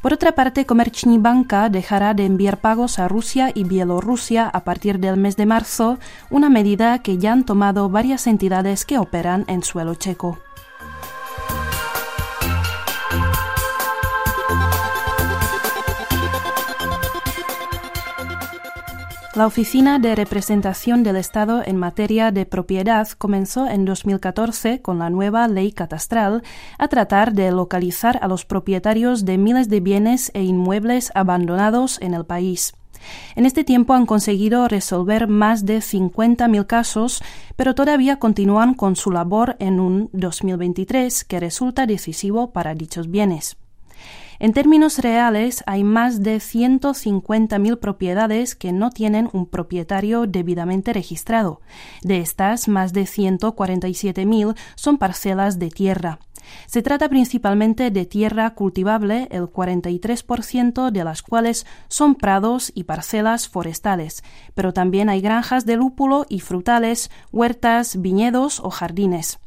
Por 0.00 0.14
otra 0.14 0.32
parte, 0.32 0.64
Comerční 0.64 1.18
Banka 1.18 1.68
dejará 1.68 2.14
de 2.14 2.24
enviar 2.24 2.60
pagos 2.60 2.98
a 2.98 3.08
Rusia 3.08 3.50
y 3.54 3.64
Bielorrusia 3.64 4.48
a 4.48 4.64
partir 4.64 4.98
del 4.98 5.18
mes 5.18 5.36
de 5.36 5.44
marzo, 5.44 5.98
una 6.30 6.48
medida 6.48 7.00
que 7.00 7.18
ya 7.18 7.32
han 7.32 7.44
tomado 7.44 7.90
varias 7.90 8.26
entidades 8.26 8.86
que 8.86 8.96
operan 8.96 9.44
en 9.48 9.62
suelo 9.62 9.94
checo. 9.96 10.38
La 19.34 19.46
Oficina 19.46 19.98
de 19.98 20.14
Representación 20.14 21.02
del 21.02 21.16
Estado 21.16 21.62
en 21.64 21.78
materia 21.78 22.32
de 22.32 22.44
propiedad 22.44 23.08
comenzó 23.08 23.66
en 23.66 23.86
2014 23.86 24.82
con 24.82 24.98
la 24.98 25.08
nueva 25.08 25.48
ley 25.48 25.72
catastral 25.72 26.42
a 26.76 26.88
tratar 26.88 27.32
de 27.32 27.50
localizar 27.50 28.18
a 28.20 28.28
los 28.28 28.44
propietarios 28.44 29.24
de 29.24 29.38
miles 29.38 29.70
de 29.70 29.80
bienes 29.80 30.30
e 30.34 30.42
inmuebles 30.42 31.10
abandonados 31.14 31.98
en 32.02 32.12
el 32.12 32.26
país. 32.26 32.74
En 33.34 33.46
este 33.46 33.64
tiempo 33.64 33.94
han 33.94 34.04
conseguido 34.04 34.68
resolver 34.68 35.28
más 35.28 35.64
de 35.64 35.78
50.000 35.78 36.66
casos, 36.66 37.22
pero 37.56 37.74
todavía 37.74 38.18
continúan 38.18 38.74
con 38.74 38.96
su 38.96 39.10
labor 39.10 39.56
en 39.60 39.80
un 39.80 40.10
2023 40.12 41.24
que 41.24 41.40
resulta 41.40 41.86
decisivo 41.86 42.52
para 42.52 42.74
dichos 42.74 43.10
bienes. 43.10 43.56
En 44.42 44.52
términos 44.52 44.98
reales, 44.98 45.62
hay 45.66 45.84
más 45.84 46.24
de 46.24 46.38
150.000 46.38 47.78
propiedades 47.78 48.56
que 48.56 48.72
no 48.72 48.90
tienen 48.90 49.30
un 49.32 49.46
propietario 49.46 50.26
debidamente 50.26 50.92
registrado. 50.92 51.60
De 52.02 52.18
estas, 52.18 52.66
más 52.66 52.92
de 52.92 53.02
147.000 53.02 54.56
son 54.74 54.98
parcelas 54.98 55.60
de 55.60 55.68
tierra. 55.68 56.18
Se 56.66 56.82
trata 56.82 57.08
principalmente 57.08 57.92
de 57.92 58.04
tierra 58.04 58.50
cultivable, 58.50 59.28
el 59.30 59.44
43% 59.44 60.90
de 60.90 61.04
las 61.04 61.22
cuales 61.22 61.64
son 61.86 62.16
prados 62.16 62.72
y 62.74 62.82
parcelas 62.82 63.48
forestales, 63.48 64.24
pero 64.54 64.72
también 64.72 65.08
hay 65.08 65.20
granjas 65.20 65.66
de 65.66 65.76
lúpulo 65.76 66.26
y 66.28 66.40
frutales, 66.40 67.12
huertas, 67.30 68.02
viñedos 68.02 68.58
o 68.58 68.70
jardines. 68.70 69.38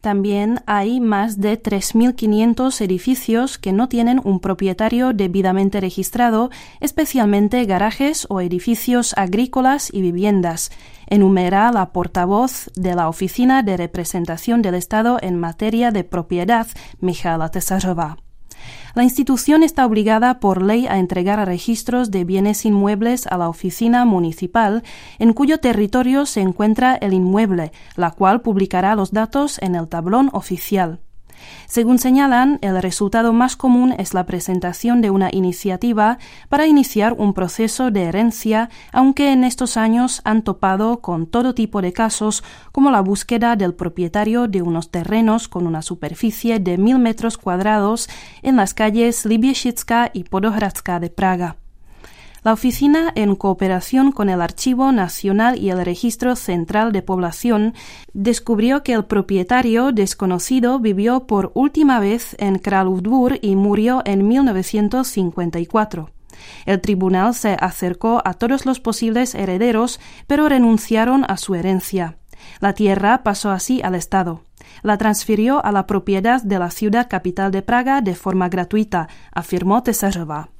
También 0.00 0.60
hay 0.66 1.00
más 1.00 1.40
de 1.40 1.60
3.500 1.60 2.80
edificios 2.80 3.58
que 3.58 3.72
no 3.72 3.88
tienen 3.88 4.20
un 4.22 4.40
propietario 4.40 5.12
debidamente 5.12 5.80
registrado, 5.80 6.50
especialmente 6.80 7.64
garajes 7.64 8.26
o 8.28 8.40
edificios 8.40 9.14
agrícolas 9.16 9.92
y 9.92 10.00
viviendas, 10.00 10.70
enumera 11.06 11.72
la 11.72 11.92
portavoz 11.92 12.70
de 12.76 12.94
la 12.94 13.08
Oficina 13.08 13.62
de 13.62 13.76
Representación 13.76 14.62
del 14.62 14.74
Estado 14.74 15.18
en 15.20 15.38
materia 15.38 15.90
de 15.90 16.04
propiedad, 16.04 16.66
Michaela 17.00 17.50
Tesarova. 17.50 18.18
La 18.94 19.04
institución 19.04 19.62
está 19.62 19.86
obligada 19.86 20.40
por 20.40 20.62
ley 20.62 20.86
a 20.86 20.98
entregar 20.98 21.44
registros 21.46 22.10
de 22.10 22.24
bienes 22.24 22.64
inmuebles 22.64 23.26
a 23.26 23.36
la 23.36 23.48
oficina 23.48 24.04
municipal 24.04 24.82
en 25.18 25.32
cuyo 25.32 25.58
territorio 25.58 26.26
se 26.26 26.40
encuentra 26.40 26.94
el 26.96 27.12
inmueble, 27.12 27.72
la 27.96 28.10
cual 28.10 28.40
publicará 28.42 28.94
los 28.94 29.12
datos 29.12 29.58
en 29.60 29.74
el 29.74 29.88
tablón 29.88 30.30
oficial. 30.32 31.00
Según 31.66 31.98
señalan, 31.98 32.58
el 32.62 32.80
resultado 32.80 33.32
más 33.32 33.56
común 33.56 33.94
es 33.98 34.14
la 34.14 34.26
presentación 34.26 35.00
de 35.00 35.10
una 35.10 35.28
iniciativa 35.32 36.18
para 36.48 36.66
iniciar 36.66 37.14
un 37.18 37.34
proceso 37.34 37.90
de 37.90 38.04
herencia, 38.04 38.70
aunque 38.92 39.32
en 39.32 39.44
estos 39.44 39.76
años 39.76 40.22
han 40.24 40.42
topado 40.42 41.00
con 41.00 41.26
todo 41.26 41.54
tipo 41.54 41.82
de 41.82 41.92
casos, 41.92 42.42
como 42.72 42.90
la 42.90 43.00
búsqueda 43.00 43.56
del 43.56 43.74
propietario 43.74 44.48
de 44.48 44.62
unos 44.62 44.90
terrenos 44.90 45.48
con 45.48 45.66
una 45.66 45.82
superficie 45.82 46.58
de 46.58 46.78
mil 46.78 46.98
metros 46.98 47.38
cuadrados 47.38 48.08
en 48.42 48.56
las 48.56 48.74
calles 48.74 49.24
Libieszicka 49.24 50.10
y 50.12 50.24
Podohradska 50.24 51.00
de 51.00 51.10
Praga. 51.10 51.56
La 52.44 52.52
oficina, 52.52 53.12
en 53.16 53.34
cooperación 53.34 54.12
con 54.12 54.28
el 54.28 54.40
Archivo 54.40 54.92
Nacional 54.92 55.58
y 55.58 55.70
el 55.70 55.84
Registro 55.84 56.36
Central 56.36 56.92
de 56.92 57.02
Población, 57.02 57.74
descubrió 58.12 58.82
que 58.82 58.92
el 58.92 59.04
propietario 59.04 59.90
desconocido 59.90 60.78
vivió 60.78 61.26
por 61.26 61.50
última 61.54 61.98
vez 61.98 62.36
en 62.38 62.58
Kralovdvor 62.58 63.38
y 63.42 63.56
murió 63.56 64.02
en 64.04 64.28
1954. 64.28 66.10
El 66.64 66.80
tribunal 66.80 67.34
se 67.34 67.56
acercó 67.58 68.22
a 68.24 68.34
todos 68.34 68.66
los 68.66 68.78
posibles 68.78 69.34
herederos, 69.34 69.98
pero 70.28 70.48
renunciaron 70.48 71.24
a 71.26 71.36
su 71.36 71.56
herencia. 71.56 72.18
La 72.60 72.72
tierra 72.72 73.24
pasó 73.24 73.50
así 73.50 73.82
al 73.82 73.96
Estado. 73.96 74.42
La 74.82 74.96
transfirió 74.96 75.64
a 75.64 75.72
la 75.72 75.86
propiedad 75.86 76.40
de 76.42 76.58
la 76.58 76.70
ciudad 76.70 77.08
capital 77.08 77.50
de 77.50 77.62
Praga 77.62 78.00
de 78.00 78.14
forma 78.14 78.48
gratuita, 78.48 79.08
afirmó 79.32 79.82
Tesarova. 79.82 80.50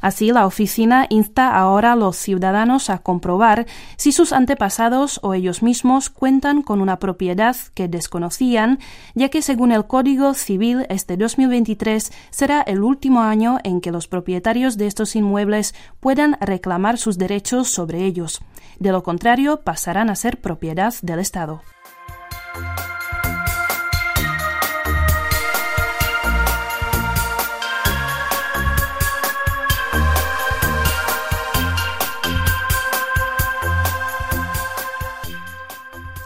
Así, 0.00 0.32
la 0.32 0.46
oficina 0.46 1.06
insta 1.10 1.54
ahora 1.54 1.92
a 1.92 1.96
los 1.96 2.16
ciudadanos 2.16 2.90
a 2.90 2.98
comprobar 2.98 3.66
si 3.96 4.12
sus 4.12 4.32
antepasados 4.32 5.20
o 5.22 5.34
ellos 5.34 5.62
mismos 5.62 6.10
cuentan 6.10 6.62
con 6.62 6.80
una 6.80 6.98
propiedad 6.98 7.56
que 7.74 7.88
desconocían, 7.88 8.78
ya 9.14 9.28
que 9.28 9.42
según 9.42 9.72
el 9.72 9.86
Código 9.86 10.34
Civil 10.34 10.86
este 10.88 11.16
2023 11.16 12.12
será 12.30 12.62
el 12.62 12.82
último 12.82 13.22
año 13.22 13.58
en 13.64 13.80
que 13.80 13.92
los 13.92 14.08
propietarios 14.08 14.76
de 14.76 14.86
estos 14.86 15.16
inmuebles 15.16 15.74
puedan 16.00 16.36
reclamar 16.40 16.98
sus 16.98 17.18
derechos 17.18 17.68
sobre 17.68 18.04
ellos. 18.04 18.40
De 18.78 18.92
lo 18.92 19.02
contrario, 19.02 19.60
pasarán 19.62 20.10
a 20.10 20.16
ser 20.16 20.40
propiedad 20.40 20.94
del 21.02 21.20
Estado. 21.20 21.62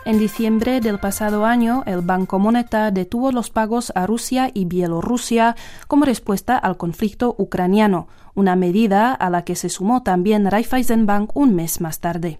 En 0.04 0.18
diciembre 0.18 0.80
del 0.80 0.98
pasado 0.98 1.46
año, 1.46 1.82
el 1.86 2.02
Banco 2.02 2.38
Moneta 2.38 2.90
detuvo 2.90 3.32
los 3.32 3.48
pagos 3.48 3.90
a 3.94 4.06
Rusia 4.06 4.50
y 4.52 4.66
Bielorrusia 4.66 5.56
como 5.88 6.04
respuesta 6.04 6.58
al 6.58 6.76
conflicto 6.76 7.34
ucraniano, 7.38 8.06
una 8.34 8.54
medida 8.54 9.14
a 9.14 9.30
la 9.30 9.44
que 9.44 9.56
se 9.56 9.70
sumó 9.70 10.02
también 10.02 10.50
Raiffeisenbank 10.50 11.34
un 11.34 11.54
mes 11.54 11.80
más 11.80 12.00
tarde. 12.00 12.38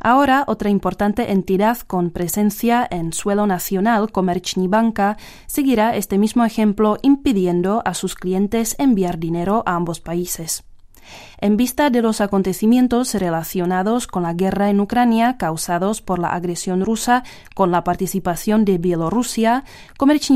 Ahora, 0.00 0.44
otra 0.46 0.70
importante 0.70 1.32
entidad 1.32 1.78
con 1.78 2.10
presencia 2.10 2.86
en 2.88 3.12
suelo 3.12 3.48
nacional, 3.48 4.12
Komerchny 4.12 4.68
Banka, 4.68 5.16
seguirá 5.46 5.96
este 5.96 6.18
mismo 6.18 6.44
ejemplo 6.44 6.98
impidiendo 7.02 7.82
a 7.84 7.94
sus 7.94 8.14
clientes 8.14 8.76
enviar 8.78 9.18
dinero 9.18 9.64
a 9.66 9.74
ambos 9.74 9.98
países. 9.98 10.62
En 11.38 11.56
vista 11.56 11.90
de 11.90 12.02
los 12.02 12.20
acontecimientos 12.20 13.14
relacionados 13.14 14.06
con 14.06 14.22
la 14.22 14.32
guerra 14.32 14.70
en 14.70 14.80
Ucrania 14.80 15.36
causados 15.36 16.00
por 16.00 16.18
la 16.18 16.28
agresión 16.28 16.84
rusa 16.84 17.24
con 17.54 17.70
la 17.70 17.84
participación 17.84 18.64
de 18.64 18.78
Bielorrusia, 18.78 19.64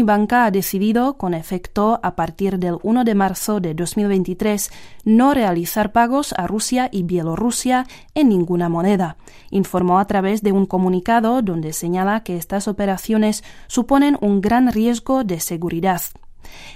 Banka 0.05 0.44
ha 0.44 0.50
decidido, 0.50 1.14
con 1.16 1.35
efecto 1.35 2.00
a 2.02 2.16
partir 2.16 2.59
del 2.59 2.79
1 2.83 3.05
de 3.05 3.14
marzo 3.14 3.61
de 3.61 3.74
2023, 3.74 4.70
no 5.05 5.35
realizar 5.35 5.92
pagos 5.92 6.35
a 6.37 6.46
Rusia 6.46 6.88
y 6.90 7.02
Bielorrusia 7.02 7.87
en 8.14 8.29
ninguna 8.29 8.68
moneda. 8.68 9.16
Informó 9.50 9.98
a 9.98 10.07
través 10.07 10.42
de 10.42 10.52
un 10.52 10.66
comunicado 10.66 11.42
donde 11.42 11.72
señala 11.72 12.22
que 12.22 12.37
estas 12.37 12.68
operaciones 12.68 13.44
suponen 13.66 14.18
un 14.20 14.40
gran 14.40 14.72
riesgo 14.72 15.24
de 15.24 15.40
seguridad. 15.40 16.00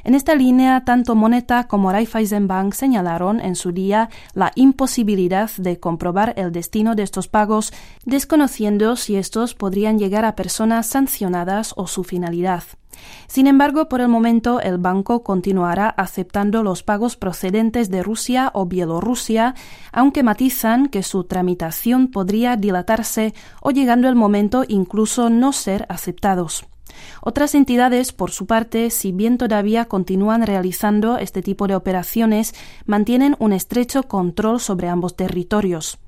En 0.04 0.14
esta 0.14 0.34
línea, 0.34 0.84
tanto 0.84 1.14
Moneta 1.14 1.68
como 1.68 1.92
Raiffeisenbank 1.92 2.72
señalaron 2.72 3.40
en 3.40 3.56
su 3.56 3.72
día 3.72 4.08
la 4.34 4.52
imposibilidad 4.54 5.50
de 5.56 5.78
comprobar 5.78 6.34
el 6.36 6.52
destino 6.52 6.94
de 6.94 7.02
estos 7.02 7.28
pagos, 7.28 7.72
desconociendo 8.04 8.96
si 8.96 9.16
estos 9.16 9.54
podrían 9.54 9.98
llegar 9.98 10.24
a 10.24 10.36
personas 10.36 10.86
sancionadas 10.86 11.74
o 11.76 11.86
su 11.86 12.04
finalidad. 12.04 12.64
Sin 13.26 13.46
embargo, 13.46 13.88
por 13.88 14.00
el 14.00 14.08
momento 14.08 14.60
el 14.60 14.78
banco 14.78 15.22
continuará 15.22 15.88
aceptando 15.88 16.62
los 16.62 16.82
pagos 16.82 17.16
procedentes 17.16 17.90
de 17.90 18.02
Rusia 18.02 18.50
o 18.54 18.66
Bielorrusia, 18.66 19.54
aunque 19.92 20.22
matizan 20.22 20.88
que 20.88 21.02
su 21.02 21.24
tramitación 21.24 22.08
podría 22.08 22.56
dilatarse 22.56 23.34
o 23.62 23.70
llegando 23.70 24.08
el 24.08 24.16
momento 24.16 24.64
incluso 24.66 25.30
no 25.30 25.52
ser 25.52 25.86
aceptados. 25.88 26.64
Otras 27.20 27.54
entidades, 27.54 28.12
por 28.12 28.30
su 28.30 28.46
parte, 28.46 28.90
si 28.90 29.12
bien 29.12 29.38
todavía 29.38 29.86
continúan 29.86 30.46
realizando 30.46 31.18
este 31.18 31.42
tipo 31.42 31.66
de 31.66 31.76
operaciones, 31.76 32.54
mantienen 32.86 33.36
un 33.38 33.52
estrecho 33.52 34.04
control 34.04 34.60
sobre 34.60 34.88
ambos 34.88 35.16
territorios. 35.16 35.98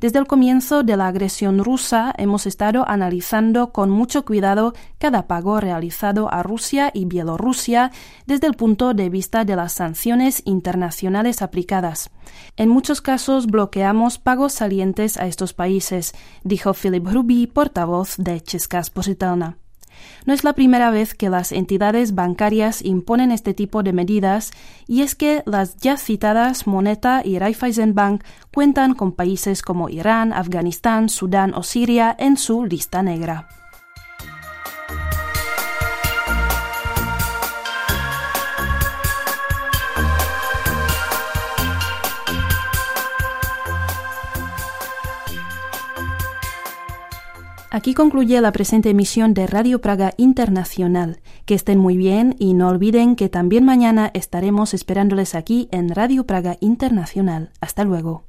Desde 0.00 0.18
el 0.18 0.26
comienzo 0.26 0.82
de 0.82 0.96
la 0.96 1.08
agresión 1.08 1.62
rusa 1.62 2.14
hemos 2.18 2.46
estado 2.46 2.84
analizando 2.88 3.72
con 3.72 3.90
mucho 3.90 4.24
cuidado 4.24 4.74
cada 4.98 5.26
pago 5.26 5.60
realizado 5.60 6.32
a 6.32 6.42
Rusia 6.42 6.90
y 6.92 7.04
Bielorrusia 7.06 7.90
desde 8.26 8.46
el 8.46 8.54
punto 8.54 8.94
de 8.94 9.08
vista 9.10 9.44
de 9.44 9.56
las 9.56 9.72
sanciones 9.72 10.42
internacionales 10.44 11.42
aplicadas. 11.42 12.10
En 12.56 12.68
muchos 12.68 13.00
casos 13.00 13.46
bloqueamos 13.46 14.18
pagos 14.18 14.52
salientes 14.52 15.16
a 15.16 15.26
estos 15.26 15.52
países, 15.52 16.14
dijo 16.44 16.74
Filip 16.74 17.06
Hruby, 17.06 17.46
portavoz 17.46 18.16
de 18.18 18.40
Česká 18.40 18.82
spořitelna. 18.82 19.58
No 20.24 20.34
es 20.34 20.44
la 20.44 20.52
primera 20.52 20.90
vez 20.90 21.14
que 21.14 21.30
las 21.30 21.52
entidades 21.52 22.14
bancarias 22.14 22.84
imponen 22.84 23.30
este 23.30 23.54
tipo 23.54 23.82
de 23.82 23.92
medidas 23.92 24.52
y 24.86 25.02
es 25.02 25.14
que 25.14 25.42
las 25.46 25.76
ya 25.76 25.96
citadas 25.96 26.66
Moneta 26.66 27.22
y 27.24 27.38
Raiffeisenbank 27.38 28.22
cuentan 28.54 28.94
con 28.94 29.12
países 29.12 29.62
como 29.62 29.88
Irán, 29.88 30.32
Afganistán, 30.32 31.08
Sudán 31.08 31.54
o 31.54 31.62
Siria 31.62 32.14
en 32.18 32.36
su 32.36 32.64
lista 32.64 33.02
negra. 33.02 33.48
Aquí 47.76 47.92
concluye 47.92 48.40
la 48.40 48.52
presente 48.52 48.88
emisión 48.88 49.34
de 49.34 49.46
Radio 49.46 49.82
Praga 49.82 50.14
Internacional. 50.16 51.20
Que 51.44 51.52
estén 51.52 51.78
muy 51.78 51.98
bien 51.98 52.34
y 52.38 52.54
no 52.54 52.70
olviden 52.70 53.16
que 53.16 53.28
también 53.28 53.66
mañana 53.66 54.10
estaremos 54.14 54.72
esperándoles 54.72 55.34
aquí 55.34 55.68
en 55.72 55.90
Radio 55.90 56.24
Praga 56.24 56.56
Internacional. 56.60 57.50
Hasta 57.60 57.84
luego. 57.84 58.24